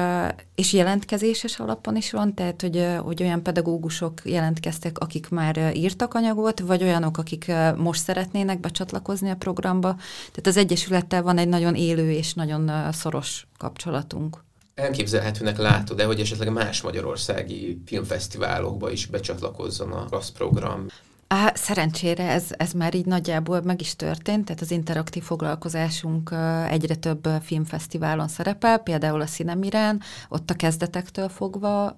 és 0.54 0.72
jelentkezéses 0.72 1.58
alapon 1.58 1.96
is 1.96 2.10
van, 2.10 2.34
tehát 2.34 2.60
hogy, 2.60 2.86
hogy 3.02 3.22
olyan 3.22 3.42
pedagógusok 3.42 4.20
jelentkeztek, 4.24 4.98
akik 4.98 5.28
már 5.28 5.72
írtak 5.74 6.14
anyagot, 6.14 6.60
vagy 6.60 6.82
olyanok, 6.82 7.18
akik 7.18 7.52
most 7.76 8.02
szeretnének 8.02 8.60
becsatlakozni 8.60 9.30
a 9.30 9.36
programba. 9.36 9.96
Tehát 10.18 10.46
az 10.46 10.56
Egyesülettel 10.56 11.22
van 11.22 11.38
egy 11.38 11.48
nagyon 11.48 11.74
élő 11.74 12.10
és 12.10 12.34
nagyon 12.34 12.92
szoros 12.92 13.46
kapcsolatunk 13.58 14.44
elképzelhetőnek 14.80 15.58
látod-e, 15.58 16.04
hogy 16.04 16.20
esetleg 16.20 16.52
más 16.52 16.80
magyarországi 16.80 17.82
filmfesztiválokba 17.86 18.90
is 18.90 19.06
becsatlakozzon 19.06 19.92
a 19.92 20.04
KLASZ 20.04 20.30
program? 20.30 20.86
Á, 21.26 21.52
szerencsére 21.54 22.28
ez, 22.28 22.44
ez 22.50 22.72
már 22.72 22.94
így 22.94 23.06
nagyjából 23.06 23.60
meg 23.60 23.80
is 23.80 23.96
történt, 23.96 24.44
tehát 24.44 24.60
az 24.60 24.70
interaktív 24.70 25.22
foglalkozásunk 25.22 26.34
egyre 26.68 26.94
több 26.94 27.28
filmfesztiválon 27.42 28.28
szerepel, 28.28 28.78
például 28.78 29.20
a 29.20 29.24
Cinemirán, 29.24 30.00
ott 30.28 30.50
a 30.50 30.54
kezdetektől 30.54 31.28
fogva 31.28 31.96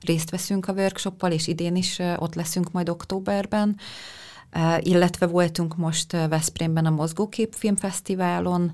részt 0.00 0.30
veszünk 0.30 0.68
a 0.68 0.72
workshoppal, 0.72 1.32
és 1.32 1.46
idén 1.46 1.76
is 1.76 1.98
ott 2.16 2.34
leszünk 2.34 2.72
majd 2.72 2.88
októberben, 2.88 3.76
illetve 4.78 5.26
voltunk 5.26 5.76
most 5.76 6.12
Veszprémben 6.12 6.86
a 6.86 6.90
Mozgókép 6.90 7.54
Filmfesztiválon, 7.54 8.72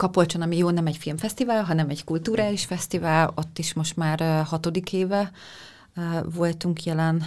Kapolcson, 0.00 0.42
ami 0.42 0.56
jó, 0.56 0.70
nem 0.70 0.86
egy 0.86 0.96
filmfesztivál, 0.96 1.64
hanem 1.64 1.88
egy 1.88 2.04
kulturális 2.04 2.64
fesztivál, 2.64 3.32
ott 3.34 3.58
is 3.58 3.72
most 3.72 3.96
már 3.96 4.44
hatodik 4.46 4.92
éve 4.92 5.30
voltunk 6.24 6.84
jelen. 6.84 7.24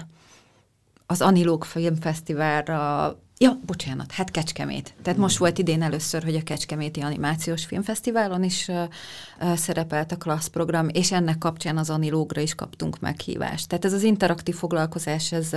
Az 1.05 1.21
Anilóg 1.21 1.63
Filmfesztiválra 1.63 3.17
Ja, 3.37 3.59
bocsánat, 3.65 4.11
hát 4.11 4.31
Kecskemét. 4.31 4.93
Tehát 5.01 5.19
most 5.19 5.37
volt 5.37 5.57
idén 5.57 5.81
először, 5.81 6.23
hogy 6.23 6.35
a 6.35 6.43
Kecskeméti 6.43 7.01
Animációs 7.01 7.65
Filmfesztiválon 7.65 8.43
is 8.43 8.67
uh, 8.67 9.55
szerepelt 9.55 10.11
a 10.11 10.17
klassz 10.17 10.47
program, 10.47 10.89
és 10.89 11.11
ennek 11.11 11.37
kapcsán 11.37 11.77
az 11.77 11.89
Anilógra 11.89 12.41
is 12.41 12.55
kaptunk 12.55 12.99
meghívást. 12.99 13.67
Tehát 13.67 13.85
ez 13.85 13.93
az 13.93 14.03
interaktív 14.03 14.55
foglalkozás, 14.55 15.31
ez, 15.31 15.53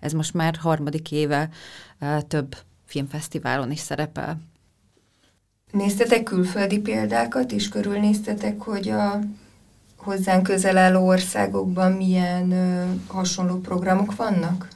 ez 0.00 0.12
most 0.12 0.34
már 0.34 0.56
harmadik 0.56 1.12
éve 1.12 1.50
több 2.28 2.56
filmfesztiválon 2.84 3.70
is 3.70 3.78
szerepel. 3.78 4.38
Néztetek 5.70 6.22
külföldi 6.22 6.78
példákat, 6.78 7.52
és 7.52 7.68
körülnéztetek, 7.68 8.60
hogy 8.60 8.88
a 8.88 9.20
hozzánk 9.96 10.42
közel 10.42 10.76
álló 10.76 11.06
országokban 11.06 11.92
milyen 11.92 12.50
ö, 12.50 12.84
hasonló 13.06 13.56
programok 13.56 14.16
vannak? 14.16 14.68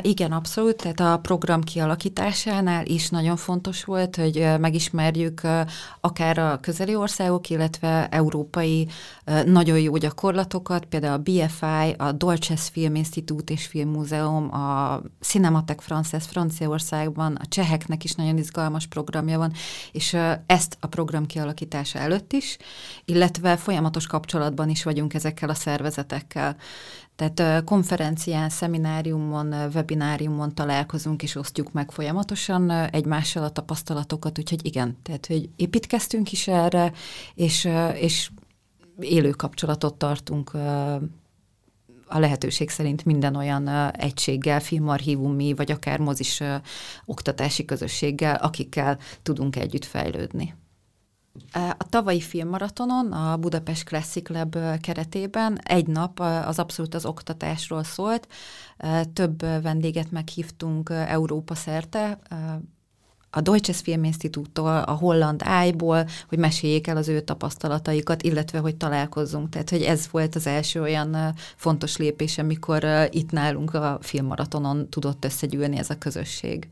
Igen, 0.00 0.32
abszolút. 0.32 0.76
Tehát 0.76 1.00
a 1.00 1.20
program 1.20 1.62
kialakításánál 1.62 2.86
is 2.86 3.08
nagyon 3.08 3.36
fontos 3.36 3.84
volt, 3.84 4.16
hogy 4.16 4.48
megismerjük 4.58 5.40
akár 6.00 6.38
a 6.38 6.58
közeli 6.60 6.94
országok, 6.94 7.50
illetve 7.50 8.08
európai 8.08 8.88
nagyon 9.44 9.78
jó 9.78 9.96
gyakorlatokat, 9.96 10.84
például 10.84 11.12
a 11.12 11.22
BFI, 11.22 11.94
a 11.96 12.12
Dolces 12.12 12.68
Film 12.68 12.94
Institute 12.94 13.52
és 13.52 13.66
Filmmúzeum, 13.66 14.54
a 14.54 15.00
Cinematek 15.20 15.80
Frances 15.80 16.24
Franciaországban, 16.24 17.34
a 17.34 17.46
cseheknek 17.48 18.04
is 18.04 18.14
nagyon 18.14 18.38
izgalmas 18.38 18.86
programja 18.86 19.38
van, 19.38 19.52
és 19.92 20.16
ezt 20.46 20.76
a 20.80 20.86
program 20.86 21.26
kialakítása 21.26 21.98
előtt 21.98 22.32
is, 22.32 22.56
illetve 23.04 23.56
folyamatos 23.56 24.06
kapcsolatban 24.06 24.68
is 24.68 24.82
vagyunk 24.82 25.14
ezekkel 25.14 25.48
a 25.48 25.54
szervezetekkel. 25.54 26.56
Tehát 27.16 27.64
konferencián, 27.64 28.48
szemináriumon, 28.48 29.52
webináriumon 29.74 30.54
találkozunk 30.54 31.22
és 31.22 31.34
osztjuk 31.34 31.72
meg 31.72 31.90
folyamatosan 31.90 32.70
egymással 32.70 33.42
a 33.44 33.50
tapasztalatokat, 33.50 34.38
úgyhogy 34.38 34.66
igen, 34.66 34.96
tehát 35.02 35.26
hogy 35.26 35.48
építkeztünk 35.56 36.32
is 36.32 36.48
erre, 36.48 36.92
és, 37.34 37.68
és 37.94 38.30
élő 39.00 39.30
kapcsolatot 39.30 39.94
tartunk 39.94 40.54
a 42.06 42.18
lehetőség 42.18 42.70
szerint 42.70 43.04
minden 43.04 43.36
olyan 43.36 43.68
egységgel, 43.90 44.60
filmarchívumi, 44.60 45.54
vagy 45.54 45.70
akár 45.70 45.98
mozis 45.98 46.42
oktatási 47.04 47.64
közösséggel, 47.64 48.34
akikkel 48.34 48.98
tudunk 49.22 49.56
együtt 49.56 49.84
fejlődni. 49.84 50.54
A 51.78 51.88
tavalyi 51.88 52.20
filmmaratonon, 52.20 53.12
a 53.12 53.36
Budapest 53.36 53.84
Classic 53.84 54.28
Lab 54.28 54.56
keretében 54.80 55.58
egy 55.62 55.86
nap 55.86 56.20
az 56.20 56.58
abszolút 56.58 56.94
az 56.94 57.04
oktatásról 57.04 57.84
szólt. 57.84 58.28
Több 59.12 59.40
vendéget 59.40 60.10
meghívtunk 60.10 60.90
Európa 60.90 61.54
szerte, 61.54 62.18
a 63.30 63.40
Deutsches 63.40 63.80
Filminstituttól, 63.80 64.78
a 64.78 64.92
Holland 64.92 65.40
Ájból, 65.44 66.06
hogy 66.28 66.38
meséljék 66.38 66.86
el 66.86 66.96
az 66.96 67.08
ő 67.08 67.20
tapasztalataikat, 67.20 68.22
illetve 68.22 68.58
hogy 68.58 68.76
találkozzunk. 68.76 69.48
Tehát, 69.48 69.70
hogy 69.70 69.82
ez 69.82 70.08
volt 70.10 70.34
az 70.34 70.46
első 70.46 70.80
olyan 70.80 71.34
fontos 71.56 71.96
lépés, 71.96 72.38
amikor 72.38 73.08
itt 73.10 73.30
nálunk 73.30 73.74
a 73.74 73.98
filmmaratonon 74.00 74.88
tudott 74.90 75.24
összegyűlni 75.24 75.78
ez 75.78 75.90
a 75.90 75.98
közösség. 75.98 76.68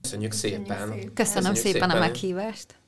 Köszönjük 0.00 0.32
szépen! 0.32 0.64
Köszönöm 0.66 1.14
Köszönjük 1.14 1.56
szépen, 1.56 1.72
szépen 1.72 1.90
a 1.90 1.98
meghívást! 1.98 2.79